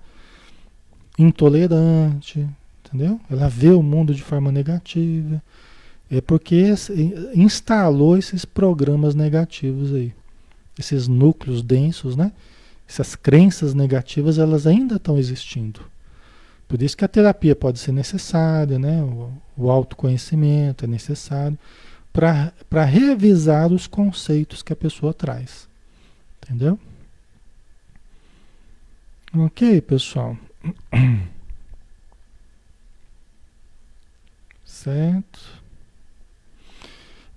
[1.18, 2.48] intolerante,
[2.86, 3.20] entendeu?
[3.30, 5.42] Ela vê o mundo de forma negativa.
[6.12, 6.74] É porque
[7.36, 10.14] instalou esses programas negativos aí.
[10.78, 12.32] Esses núcleos densos, né?
[12.90, 15.80] Essas crenças negativas, elas ainda estão existindo.
[16.68, 19.04] Por isso que a terapia pode ser necessária, né?
[19.04, 21.58] o, o autoconhecimento é necessário
[22.12, 25.70] para revisar os conceitos que a pessoa traz.
[26.44, 26.80] Entendeu?
[29.38, 30.36] Ok, pessoal.
[34.66, 35.62] Certo.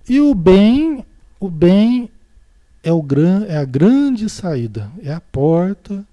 [0.09, 1.05] E o bem,
[1.39, 2.09] o bem
[2.83, 6.05] é, o gran, é a grande saída, é a porta,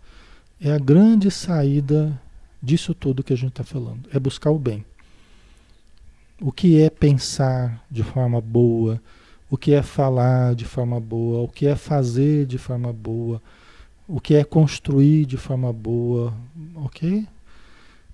[0.61, 2.19] é a grande saída
[2.63, 4.09] disso tudo que a gente está falando.
[4.13, 4.85] É buscar o bem.
[6.41, 9.03] O que é pensar de forma boa,
[9.51, 13.43] o que é falar de forma boa, o que é fazer de forma boa,
[14.07, 16.33] o que é construir de forma boa,
[16.77, 17.27] ok?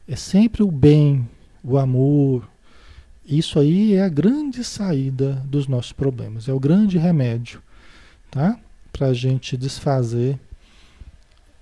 [0.08, 1.28] É sempre o bem,
[1.62, 2.48] o amor.
[3.24, 7.60] Isso aí é a grande saída dos nossos problemas, é o grande remédio,
[8.30, 8.58] tá?
[8.92, 10.38] Para a gente desfazer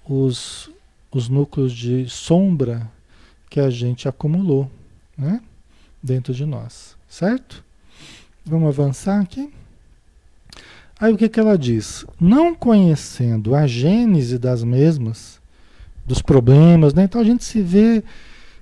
[0.09, 0.71] os,
[1.11, 2.91] os núcleos de sombra
[3.49, 4.71] que a gente acumulou
[5.17, 5.41] né?
[6.03, 7.65] dentro de nós, certo?
[8.45, 9.53] Vamos avançar aqui?
[10.99, 12.05] Aí o que, que ela diz?
[12.21, 15.41] Não conhecendo a gênese das mesmas,
[16.07, 17.05] dos problemas, né?
[17.05, 18.03] então a gente se vê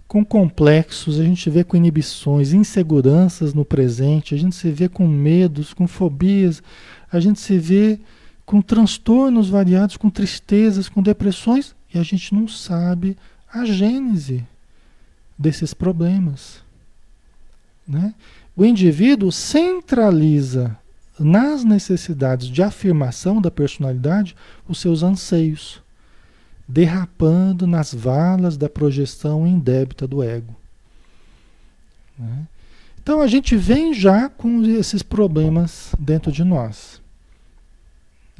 [0.06, 5.08] com complexos, a gente vê com inibições, inseguranças no presente, a gente se vê com
[5.08, 6.62] medos, com fobias,
[7.12, 8.00] a gente se vê
[8.46, 13.16] com transtornos variados, com tristezas, com depressões, e a gente não sabe
[13.52, 14.44] a gênese
[15.38, 16.62] desses problemas.
[17.86, 18.14] Né?
[18.56, 20.76] O indivíduo centraliza
[21.18, 24.34] nas necessidades de afirmação da personalidade
[24.66, 25.82] os seus anseios,
[26.66, 30.56] derrapando nas valas da projeção indébita do ego.
[32.18, 32.46] Né?
[33.02, 37.01] Então a gente vem já com esses problemas dentro de nós.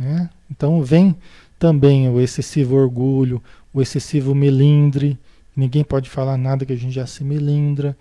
[0.02, 0.28] Né?
[0.50, 1.16] Então vem
[1.58, 3.40] também o excessivo orgulho,
[3.72, 5.16] o excessivo melindre.
[5.54, 7.96] Ninguém pode falar nada que a gente já se melindra,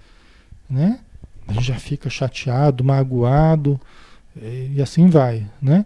[0.67, 0.99] né?
[1.47, 3.79] A gente já fica chateado, magoado
[4.35, 5.85] e assim vai, né?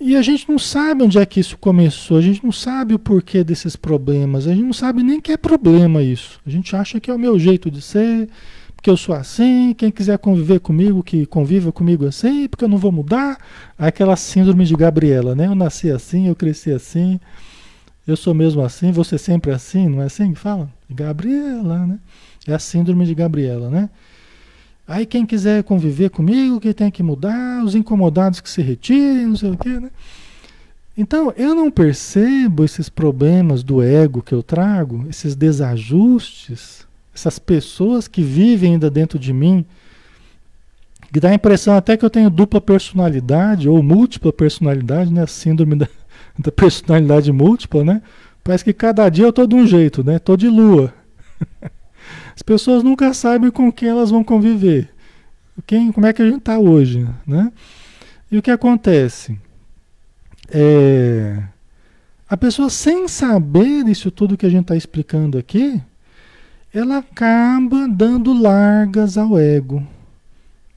[0.00, 2.98] E a gente não sabe onde é que isso começou, a gente não sabe o
[2.98, 6.38] porquê desses problemas, a gente não sabe nem que é problema isso.
[6.46, 8.28] A gente acha que é o meu jeito de ser,
[8.78, 12.78] porque eu sou assim, quem quiser conviver comigo, que conviva comigo assim, porque eu não
[12.78, 13.36] vou mudar.
[13.76, 15.48] Aquela síndrome de Gabriela, né?
[15.48, 17.18] Eu nasci assim, eu cresci assim,
[18.06, 20.70] eu sou mesmo assim, você sempre assim, não é assim que fala?
[20.88, 21.98] Gabriela, né?
[22.46, 23.90] É a síndrome de Gabriela, né?
[24.86, 29.36] Aí quem quiser conviver comigo, que tem que mudar, os incomodados que se retirem, não
[29.36, 29.90] sei o quê, né?
[30.96, 36.86] Então, eu não percebo esses problemas do ego que eu trago, esses desajustes,
[37.18, 39.64] essas pessoas que vivem ainda dentro de mim,
[41.12, 45.22] que dá a impressão até que eu tenho dupla personalidade ou múltipla personalidade, né?
[45.22, 45.88] A síndrome da,
[46.38, 48.02] da personalidade múltipla, né?
[48.44, 50.18] Parece que cada dia eu tô de um jeito, né?
[50.18, 50.94] Tô de lua.
[52.34, 54.90] As pessoas nunca sabem com quem elas vão conviver.
[55.66, 57.52] Quem, como é que a gente está hoje, né?
[58.30, 59.36] E o que acontece?
[60.50, 61.42] É,
[62.28, 65.82] a pessoa, sem saber isso tudo que a gente está explicando aqui,
[66.72, 69.82] ela acaba dando largas ao ego.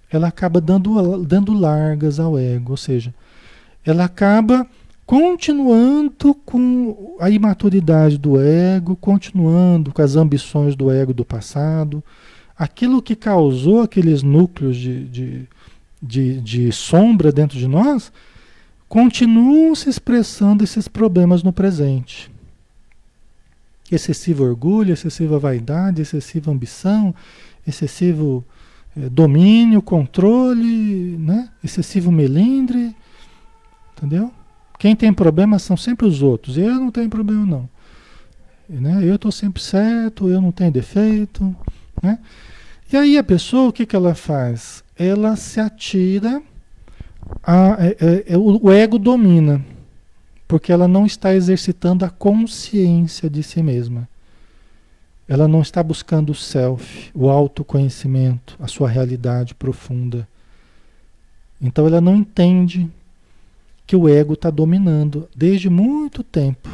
[0.10, 3.14] Ela acaba dando, dando largas ao ego, ou seja,
[3.86, 4.68] ela acaba
[5.06, 12.02] continuando com a imaturidade do ego, continuando com as ambições do ego do passado,
[12.58, 15.48] aquilo que causou aqueles núcleos de, de,
[16.02, 18.12] de, de sombra dentro de nós,
[18.88, 22.31] continuam se expressando esses problemas no presente.
[23.92, 27.14] Excessivo orgulho, excessiva vaidade, excessiva ambição,
[27.68, 28.44] excessivo
[28.96, 31.50] eh, domínio, controle, né?
[31.64, 32.96] excessivo melindre,
[33.98, 34.32] entendeu?
[34.80, 36.58] Quem tem problema são sempre os outros.
[36.58, 37.70] Eu não tenho problema, não.
[38.68, 39.02] Né?
[39.04, 41.56] Eu estou sempre certo, eu não tenho defeito.
[42.02, 42.18] Né?
[42.92, 44.84] E aí a pessoa, o que, que ela faz?
[44.98, 46.42] Ela se atira,
[47.44, 49.64] a, é, é, é o ego domina,
[50.52, 54.06] porque ela não está exercitando a consciência de si mesma.
[55.26, 60.28] Ela não está buscando o self, o autoconhecimento, a sua realidade profunda.
[61.62, 62.92] Então ela não entende
[63.88, 66.68] que o ego está dominando desde muito tempo.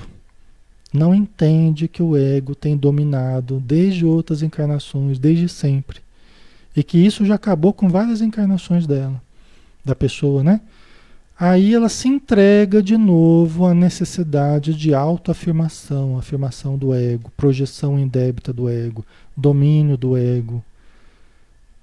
[0.91, 5.99] Não entende que o ego tem dominado desde outras encarnações, desde sempre.
[6.75, 9.21] E que isso já acabou com várias encarnações dela,
[9.85, 10.61] da pessoa, né?
[11.39, 18.51] Aí ela se entrega de novo à necessidade de autoafirmação, afirmação do ego, projeção indébita
[18.51, 20.63] do ego, domínio do ego.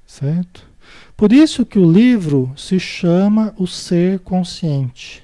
[0.04, 0.68] Certo?
[1.16, 5.22] Por isso que o livro se chama O Ser Consciente.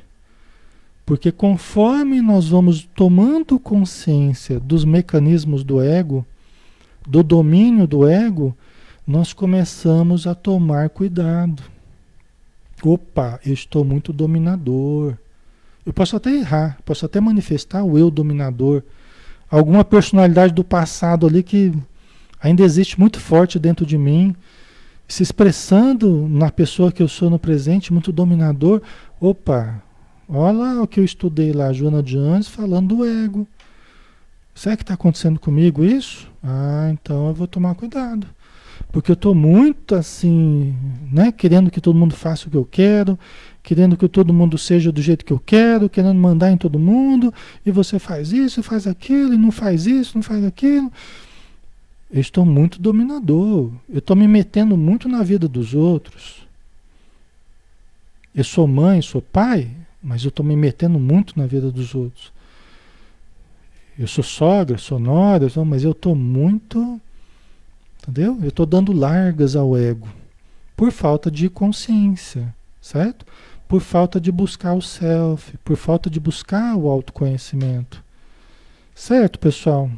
[1.05, 6.25] Porque conforme nós vamos tomando consciência dos mecanismos do ego,
[7.05, 8.57] do domínio do ego,
[9.05, 11.65] nós começamos a tomar cuidado.
[12.85, 15.17] Opa, eu estou muito dominador.
[15.85, 18.83] Eu posso até errar, posso até manifestar o eu dominador.
[19.51, 21.73] Alguma personalidade do passado ali que
[22.41, 24.35] ainda existe muito forte dentro de mim,
[25.09, 28.81] se expressando na pessoa que eu sou no presente, muito dominador.
[29.21, 29.83] Opa,
[30.33, 33.49] Olha lá o que eu estudei lá, Joana de Anjos, falando do ego.
[34.55, 36.31] Será que está acontecendo comigo isso?
[36.41, 38.29] Ah, então eu vou tomar cuidado.
[38.93, 40.75] Porque eu estou muito assim,
[41.13, 41.31] né?
[41.31, 43.19] Querendo que todo mundo faça o que eu quero,
[43.63, 47.33] querendo que todo mundo seja do jeito que eu quero, querendo mandar em todo mundo,
[47.65, 50.91] e você faz isso, faz aquilo, e não faz isso, não faz aquilo.
[52.11, 53.71] Eu estou muito dominador.
[53.89, 56.45] Eu estou me metendo muito na vida dos outros.
[58.35, 59.71] Eu sou mãe, sou pai,
[60.03, 62.33] mas eu estou me metendo muito na vida dos outros.
[63.97, 67.01] Eu sou sogra, sou nora, mas eu estou muito.
[68.03, 68.39] Entendeu?
[68.43, 70.09] Eu estou dando largas ao ego.
[70.77, 73.27] Por falta de consciência, certo?
[73.69, 78.03] Por falta de buscar o self, por falta de buscar o autoconhecimento.
[78.95, 79.91] Certo, pessoal?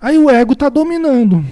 [0.00, 1.44] Aí o ego está dominando.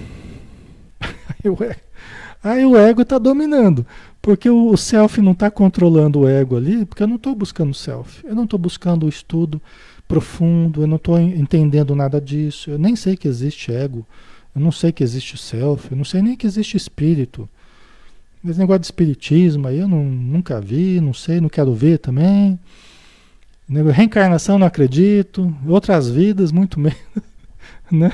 [2.43, 3.85] Aí o ego está dominando.
[4.21, 8.25] Porque o self não está controlando o ego ali, porque eu não estou buscando self.
[8.25, 9.61] Eu não estou buscando o estudo
[10.07, 12.69] profundo, eu não estou entendendo nada disso.
[12.69, 14.05] Eu nem sei que existe ego.
[14.55, 15.91] Eu não sei que existe self.
[15.91, 17.49] Eu não sei nem que existe espírito.
[18.45, 22.59] Esse negócio de espiritismo aí eu não, nunca vi, não sei, não quero ver também.
[23.69, 26.97] Reencarnação não acredito, outras vidas muito menos,
[27.89, 28.11] né?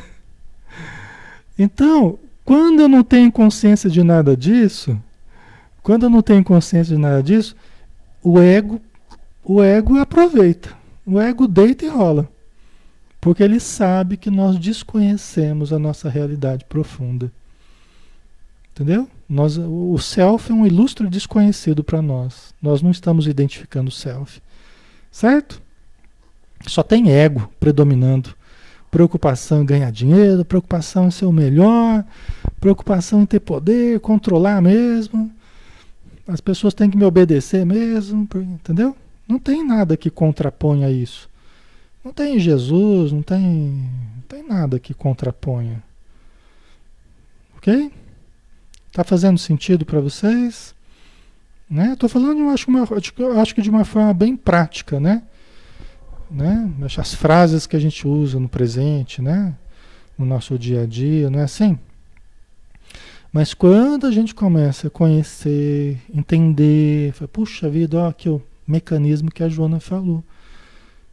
[1.58, 4.98] Então, quando eu não tenho consciência de nada disso,
[5.82, 7.56] quando eu não tenho consciência de nada disso,
[8.24, 8.80] o ego,
[9.44, 10.70] o ego aproveita.
[11.06, 12.30] O ego deita e rola.
[13.22, 17.32] Porque ele sabe que nós desconhecemos a nossa realidade profunda.
[18.72, 19.10] Entendeu?
[19.28, 22.54] Nós, o self é um ilustre desconhecido para nós.
[22.62, 24.42] Nós não estamos identificando o self.
[25.12, 25.62] Certo?
[26.66, 28.34] Só tem ego predominando.
[28.90, 32.04] Preocupação em ganhar dinheiro, preocupação em ser o melhor,
[32.60, 35.30] preocupação em ter poder, controlar mesmo.
[36.28, 38.96] As pessoas têm que me obedecer mesmo, entendeu?
[39.28, 41.29] Não tem nada que contraponha isso.
[42.04, 45.84] Não tem Jesus, não tem, não tem nada que contraponha.
[47.58, 47.92] Ok?
[48.92, 50.74] Tá fazendo sentido para vocês?
[51.70, 51.96] Né?
[52.00, 52.88] Tô falando, eu acho, uma,
[53.18, 55.24] eu acho que de uma forma bem prática, né?
[56.30, 56.72] né?
[56.98, 59.56] As frases que a gente usa no presente, né?
[60.18, 61.78] No nosso dia a dia, não é assim?
[63.32, 69.32] Mas quando a gente começa a conhecer, entender, fala, puxa vida, ó, aqui o mecanismo
[69.32, 70.24] que a Joana falou.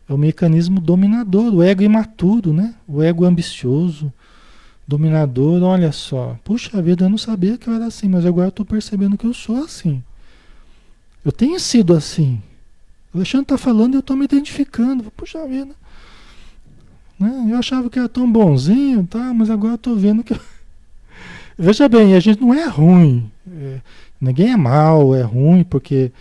[0.08, 2.74] É o mecanismo dominador, o ego imaturo, né?
[2.86, 4.12] O ego ambicioso,
[4.86, 6.38] dominador, olha só.
[6.44, 9.26] Puxa vida, eu não sabia que eu era assim, mas agora eu estou percebendo que
[9.26, 10.02] eu sou assim.
[11.24, 12.40] Eu tenho sido assim.
[13.12, 15.10] O Alexandre está falando e eu estou me identificando.
[15.10, 15.74] Puxa vida.
[17.18, 17.48] Né?
[17.50, 19.32] Eu achava que era tão bonzinho, tá?
[19.34, 20.38] mas agora eu estou vendo que.
[21.58, 23.30] Veja bem, a gente não é ruim.
[23.50, 23.80] É,
[24.20, 26.12] ninguém é mal, é ruim porque,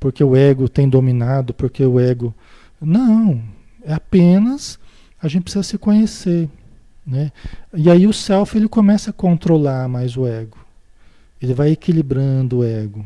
[0.00, 2.34] porque o ego tem dominado, porque o ego.
[2.80, 3.42] Não.
[3.82, 4.78] É apenas
[5.20, 6.48] a gente precisa se conhecer.
[7.06, 7.32] Né?
[7.74, 10.58] E aí o self ele começa a controlar mais o ego.
[11.40, 13.04] Ele vai equilibrando o ego.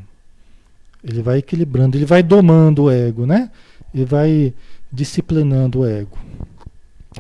[1.03, 3.51] Ele vai equilibrando, ele vai domando o ego, né?
[3.95, 4.55] Ele vai
[4.91, 6.19] disciplinando o ego.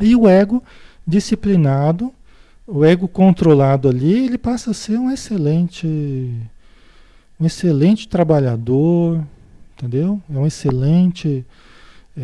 [0.01, 0.63] E o ego
[1.07, 2.13] disciplinado,
[2.67, 5.87] o ego controlado ali, ele passa a ser um excelente
[7.39, 9.23] um excelente trabalhador,
[9.77, 10.21] entendeu?
[10.33, 11.45] É um excelente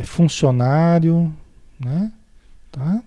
[0.04, 1.32] funcionário,
[1.78, 2.12] né?
[2.70, 3.02] Tá?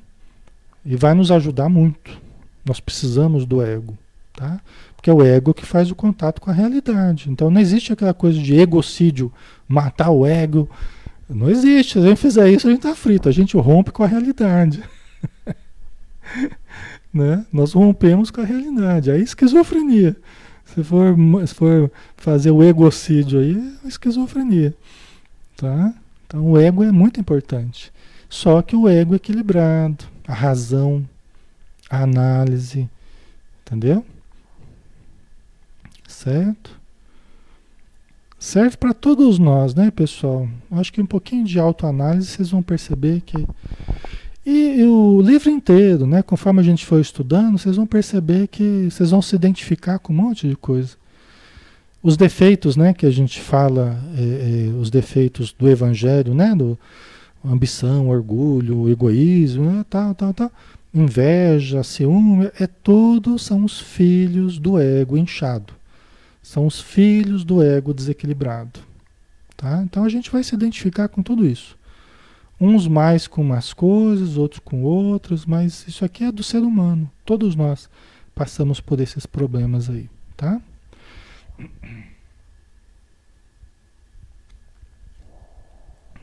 [0.86, 2.22] E vai nos ajudar muito.
[2.66, 3.98] Nós precisamos do ego,
[4.34, 4.60] tá?
[4.96, 7.30] Porque é o ego que faz o contato com a realidade.
[7.30, 9.32] Então não existe aquela coisa de egocídio,
[9.68, 10.70] matar o ego.
[11.30, 11.94] Não existe.
[11.94, 13.28] Se a gente fizer isso, a gente está frito.
[13.28, 14.84] A gente rompe com a realidade.
[17.14, 17.46] né?
[17.52, 19.12] Nós rompemos com a realidade.
[19.12, 20.16] Aí esquizofrenia.
[20.66, 21.16] Se for,
[21.46, 24.74] se for fazer o egocídio aí, é esquizofrenia.
[25.56, 25.94] Tá?
[26.34, 27.94] Então o ego é muito importante.
[28.28, 31.08] Só que o ego é equilibrado, a razão,
[31.88, 32.90] a análise,
[33.62, 34.04] entendeu?
[36.08, 36.82] Certo?
[38.40, 40.50] Serve para todos nós, né, pessoal?
[40.72, 43.48] Acho que um pouquinho de autoanálise vocês vão perceber que.
[44.44, 46.24] E, e, o livro inteiro, né?
[46.24, 50.16] Conforme a gente for estudando, vocês vão perceber que vocês vão se identificar com um
[50.18, 50.98] monte de coisa.
[52.04, 56.54] Os defeitos, né, que a gente fala, é, é, os defeitos do evangelho, né?
[56.54, 56.78] Do
[57.46, 60.52] ambição, orgulho, egoísmo, né, tal, tal, tal.
[60.94, 65.74] Inveja, ciúme, é tudo são os filhos do ego inchado.
[66.42, 68.82] São os filhos do ego desequilibrado.
[69.56, 69.82] Tá?
[69.82, 71.78] Então a gente vai se identificar com tudo isso.
[72.60, 77.10] Uns mais com umas coisas, outros com outras, mas isso aqui é do ser humano.
[77.26, 77.90] Todos nós
[78.36, 80.62] passamos por esses problemas aí, tá?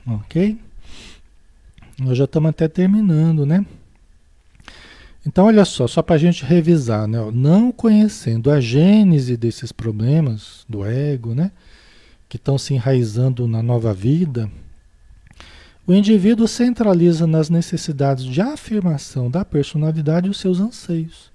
[0.07, 0.59] Ok?
[1.99, 3.65] Nós já estamos até terminando, né?
[5.25, 7.19] Então, olha só, só para a gente revisar, né?
[7.33, 11.53] Não conhecendo a gênese desses problemas do ego, né?
[12.29, 14.51] Que estão se enraizando na nova vida,
[15.87, 21.33] o indivíduo centraliza nas necessidades de afirmação da personalidade os seus anseios.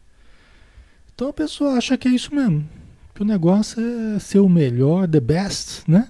[1.13, 2.67] Então a pessoa acha que é isso mesmo,
[3.15, 6.09] que o negócio é ser o melhor, the best, né?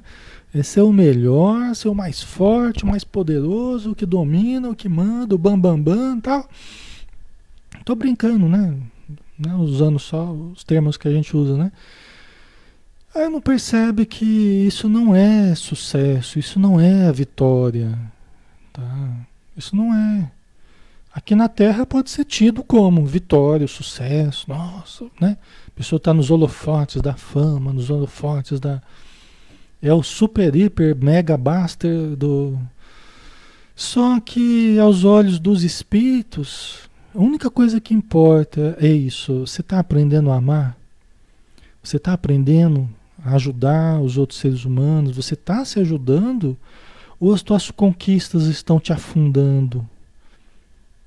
[0.52, 4.76] É ser o melhor, ser o mais forte, o mais poderoso, o que domina, o
[4.76, 6.50] que manda, o bambambam bam, bam, tal.
[7.84, 8.76] Tô brincando, né?
[9.38, 9.54] né?
[9.56, 11.72] Usando só os termos que a gente usa, né?
[13.14, 17.98] Aí não percebe que isso não é sucesso, isso não é a vitória,
[18.74, 19.18] tá?
[19.56, 20.32] Isso não é.
[21.16, 25.38] Aqui na Terra pode ser tido como vitória, sucesso, nossa, né?
[25.66, 28.82] A pessoa está nos holofotes da fama, nos holofotes da.
[29.82, 32.60] É o super, hiper, mega baster do.
[33.74, 36.80] Só que aos olhos dos espíritos,
[37.16, 39.48] a única coisa que importa é isso.
[39.48, 40.76] Você está aprendendo a amar?
[41.82, 42.90] Você está aprendendo
[43.24, 46.58] a ajudar os outros seres humanos, você está se ajudando
[47.18, 49.88] ou as tuas conquistas estão te afundando?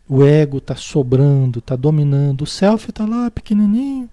[0.08, 2.42] O ego está sobrando, está dominando.
[2.42, 4.08] O self está lá pequenininho,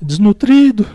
[0.00, 0.86] desnutrido,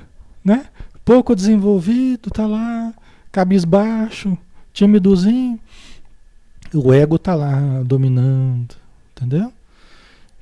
[0.43, 0.67] né?
[1.09, 2.93] pouco desenvolvido, está lá
[3.31, 4.37] cabisbaixo,
[4.71, 5.59] timidozinho.
[6.71, 8.75] O ego está lá dominando,
[9.11, 9.51] entendeu?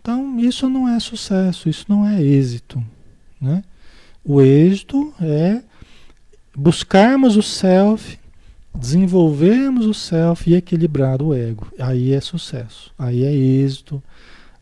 [0.01, 2.83] Então isso não é sucesso, isso não é êxito,
[3.39, 3.63] né?
[4.25, 5.61] O êxito é
[6.53, 8.19] buscarmos o self,
[8.77, 11.67] desenvolvermos o self e equilibrar o ego.
[11.79, 14.01] Aí é sucesso, aí é êxito,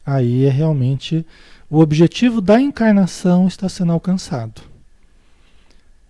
[0.05, 1.25] aí é realmente
[1.69, 4.61] o objetivo da encarnação está sendo alcançado.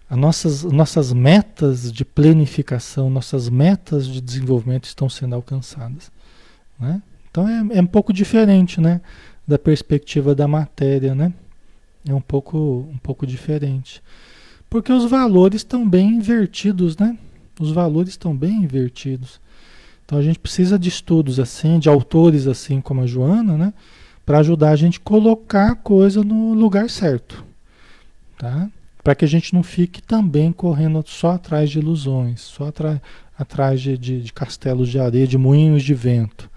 [0.09, 6.11] As nossas, nossas metas de planificação, nossas metas de desenvolvimento estão sendo alcançadas.
[6.79, 7.01] Né?
[7.31, 9.01] Então é, é um pouco diferente né,
[9.47, 11.33] da perspectiva da matéria, né?
[12.07, 14.01] É um pouco, um pouco diferente.
[14.69, 17.17] Porque os valores estão bem invertidos, né?
[17.59, 19.39] Os valores estão bem invertidos.
[20.05, 23.73] Então a gente precisa de estudos assim, de autores assim como a Joana, né?
[24.25, 27.43] Para ajudar a gente a colocar a coisa no lugar certo.
[28.37, 28.69] Tá?
[29.05, 32.71] para que a gente não fique também correndo só atrás de ilusões, só
[33.37, 36.49] atrás de, de, de, castelos de areia, de moinhos de vento,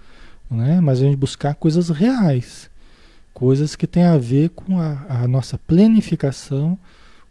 [0.49, 0.81] né?
[0.81, 2.67] mas a gente buscar coisas reais,
[3.35, 6.75] coisas que têm a ver com a, a nossa planificação,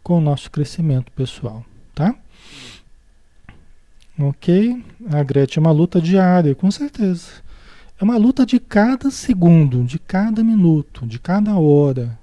[0.01, 2.15] com o nosso crescimento pessoal, tá?
[4.19, 4.83] Ok?
[5.11, 7.27] A Gretchen é uma luta diária, com certeza.
[7.99, 12.17] É uma luta de cada segundo, de cada minuto, de cada hora,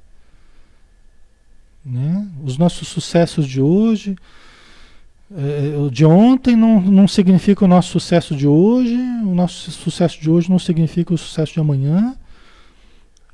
[1.84, 2.26] né?
[2.42, 4.16] Os nossos sucessos de hoje,
[5.78, 10.30] o de ontem não, não significa o nosso sucesso de hoje, o nosso sucesso de
[10.30, 12.16] hoje não significa o sucesso de amanhã.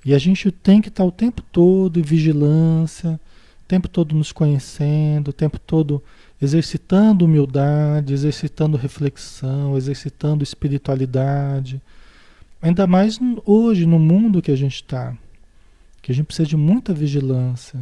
[0.05, 3.21] E a gente tem que estar o tempo todo em vigilância,
[3.65, 6.03] o tempo todo nos conhecendo, o tempo todo
[6.43, 11.81] exercitando humildade, exercitando reflexão, exercitando espiritualidade.
[12.61, 15.17] Ainda mais hoje, no mundo que a gente está,
[16.03, 17.81] que a gente precisa de muita vigilância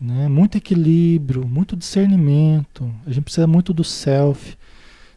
[0.00, 0.28] né?
[0.28, 2.92] Muito equilíbrio, muito discernimento.
[3.06, 4.56] A gente precisa muito do self,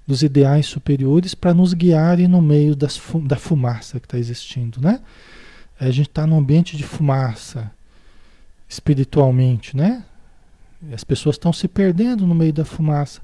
[0.05, 5.01] dos ideais superiores para nos guiarem no meio das, da fumaça que está existindo, né?
[5.79, 7.69] A gente está num ambiente de fumaça
[8.69, 10.03] espiritualmente, né?
[10.93, 13.21] As pessoas estão se perdendo no meio da fumaça.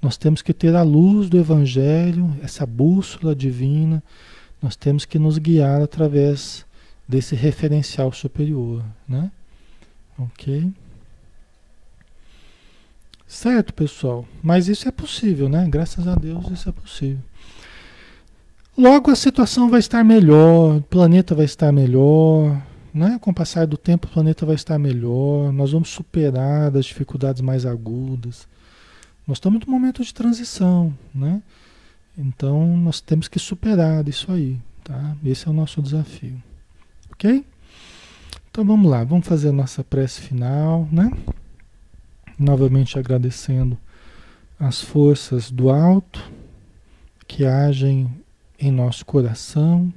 [0.00, 4.02] Nós temos que ter a luz do Evangelho, essa bússola divina.
[4.60, 6.64] Nós temos que nos guiar através
[7.06, 9.30] desse referencial superior, né?
[10.18, 10.72] Ok?
[13.26, 14.26] Certo, pessoal?
[14.42, 15.66] Mas isso é possível, né?
[15.68, 17.22] Graças a Deus isso é possível.
[18.76, 22.60] Logo a situação vai estar melhor, o planeta vai estar melhor,
[22.92, 23.18] né?
[23.20, 27.40] Com o passar do tempo o planeta vai estar melhor, nós vamos superar as dificuldades
[27.40, 28.46] mais agudas.
[29.26, 31.42] Nós estamos num momento de transição, né?
[32.16, 35.16] Então nós temos que superar isso aí, tá?
[35.24, 36.42] Esse é o nosso desafio.
[37.12, 37.44] OK?
[38.50, 41.10] Então vamos lá, vamos fazer a nossa prece final, né?
[42.38, 43.78] Novamente agradecendo
[44.58, 46.30] as forças do alto
[47.26, 48.10] que agem
[48.58, 49.92] em nosso coração,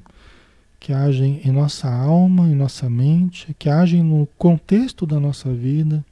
[0.85, 6.05] que agem em nossa alma, em nossa mente, que agem no contexto da nossa vida,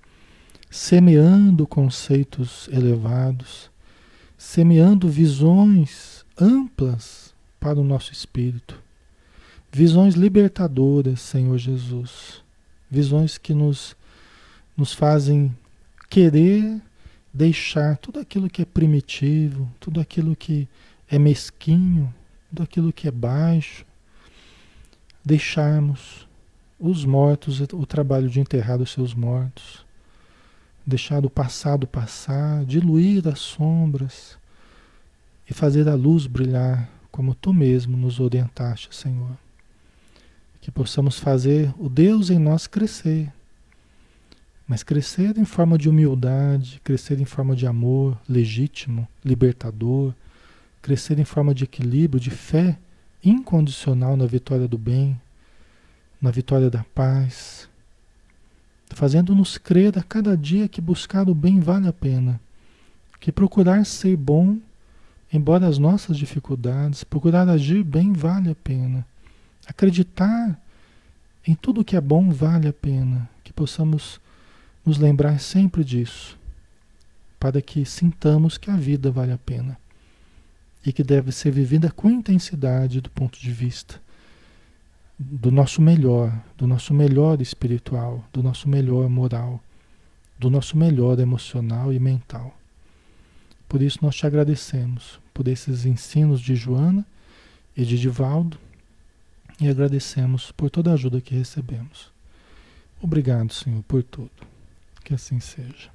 [0.68, 3.70] semeando conceitos elevados,
[4.36, 8.82] semeando visões amplas para o nosso espírito,
[9.72, 12.44] visões libertadoras, Senhor Jesus,
[12.90, 13.96] visões que nos,
[14.76, 15.56] nos fazem
[16.10, 16.82] querer
[17.32, 20.68] deixar tudo aquilo que é primitivo, tudo aquilo que
[21.08, 22.12] é mesquinho,
[22.50, 23.86] tudo aquilo que é baixo,
[25.24, 26.28] deixarmos
[26.80, 29.86] os mortos, o trabalho de enterrar os seus mortos,
[30.86, 34.38] deixar o passado passar, diluir as sombras
[35.50, 39.38] e fazer a luz brilhar como tu mesmo nos orientaste, Senhor.
[40.60, 43.32] Que possamos fazer o Deus em nós crescer
[44.68, 50.14] mas crescer em forma de humildade, crescer em forma de amor legítimo, libertador,
[50.82, 52.78] crescer em forma de equilíbrio, de fé
[53.24, 55.20] incondicional na vitória do bem,
[56.22, 57.70] na vitória da paz,
[58.90, 62.40] fazendo-nos crer a cada dia que buscar o bem vale a pena,
[63.20, 64.58] que procurar ser bom,
[65.32, 69.06] embora as nossas dificuldades, procurar agir bem vale a pena,
[69.66, 70.60] acreditar
[71.46, 74.20] em tudo que é bom vale a pena, que possamos
[74.86, 76.38] nos lembrar sempre disso,
[77.40, 79.78] para que sintamos que a vida vale a pena
[80.86, 84.02] e que deve ser vivida com intensidade do ponto de vista
[85.18, 89.62] do nosso melhor, do nosso melhor espiritual, do nosso melhor moral,
[90.38, 92.58] do nosso melhor emocional e mental.
[93.70, 97.06] Por isso nós te agradecemos por esses ensinos de Joana
[97.76, 98.58] e de Divaldo
[99.60, 102.12] e agradecemos por toda a ajuda que recebemos.
[103.02, 104.32] Obrigado, Senhor, por tudo.
[105.04, 105.90] Que assim seja.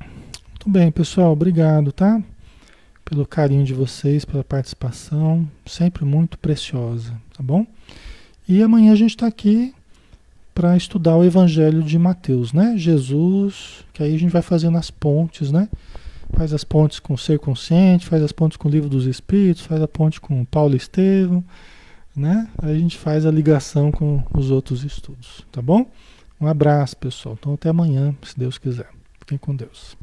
[0.00, 2.22] Muito bem, pessoal, obrigado, tá?
[3.04, 7.66] Pelo carinho de vocês, pela participação, sempre muito preciosa, tá bom?
[8.48, 9.74] E amanhã a gente está aqui
[10.54, 12.74] para estudar o Evangelho de Mateus, né?
[12.76, 15.68] Jesus, que aí a gente vai fazendo as pontes, né?
[16.34, 19.62] Faz as pontes com o ser consciente, faz as pontes com o livro dos Espíritos,
[19.64, 21.44] faz a ponte com Paulo Estevam,
[22.16, 22.48] né?
[22.62, 25.86] Aí a gente faz a ligação com os outros estudos, tá bom?
[26.40, 27.36] Um abraço, pessoal.
[27.38, 28.88] Então até amanhã, se Deus quiser.
[29.20, 29.96] Fiquem com Deus.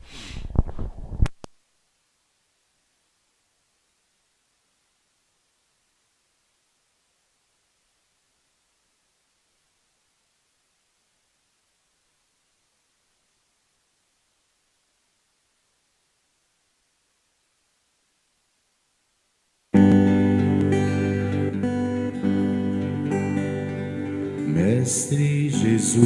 [24.60, 26.04] Mestre Jesus,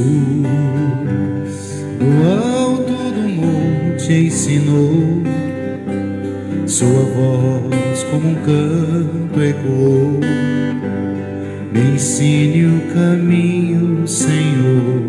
[1.97, 5.23] do alto do monte ensinou,
[6.67, 10.19] sua voz como um canto ecoou.
[11.73, 15.01] Me ensine o caminho, Senhor,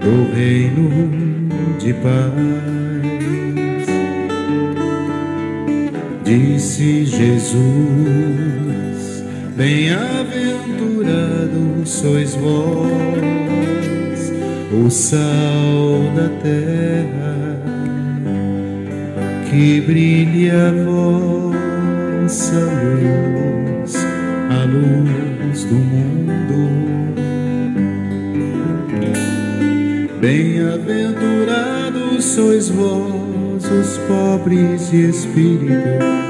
[0.00, 0.88] do reino
[1.76, 2.30] de paz.
[6.24, 8.69] Disse Jesus
[9.60, 14.32] Bem-aventurados sois vós,
[14.72, 15.20] o sal
[16.16, 17.60] da terra,
[19.50, 23.94] que brilhe a vossa luz,
[24.48, 26.70] a luz do mundo.
[30.22, 36.29] Bem-aventurados sois vós, os pobres de espírito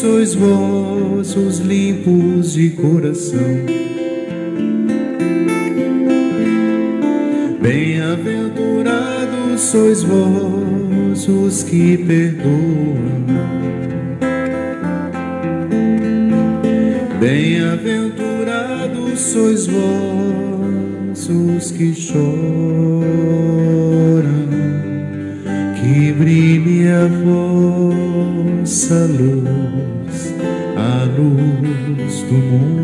[0.00, 3.40] sois vós os limpos de coração.
[7.60, 12.96] Bem-aventurados sois vós os que perdoam.
[17.18, 22.22] Bem-aventurados sois vós os que choram,
[25.74, 29.37] que brilhe a vossa luz
[32.28, 32.77] do mundo.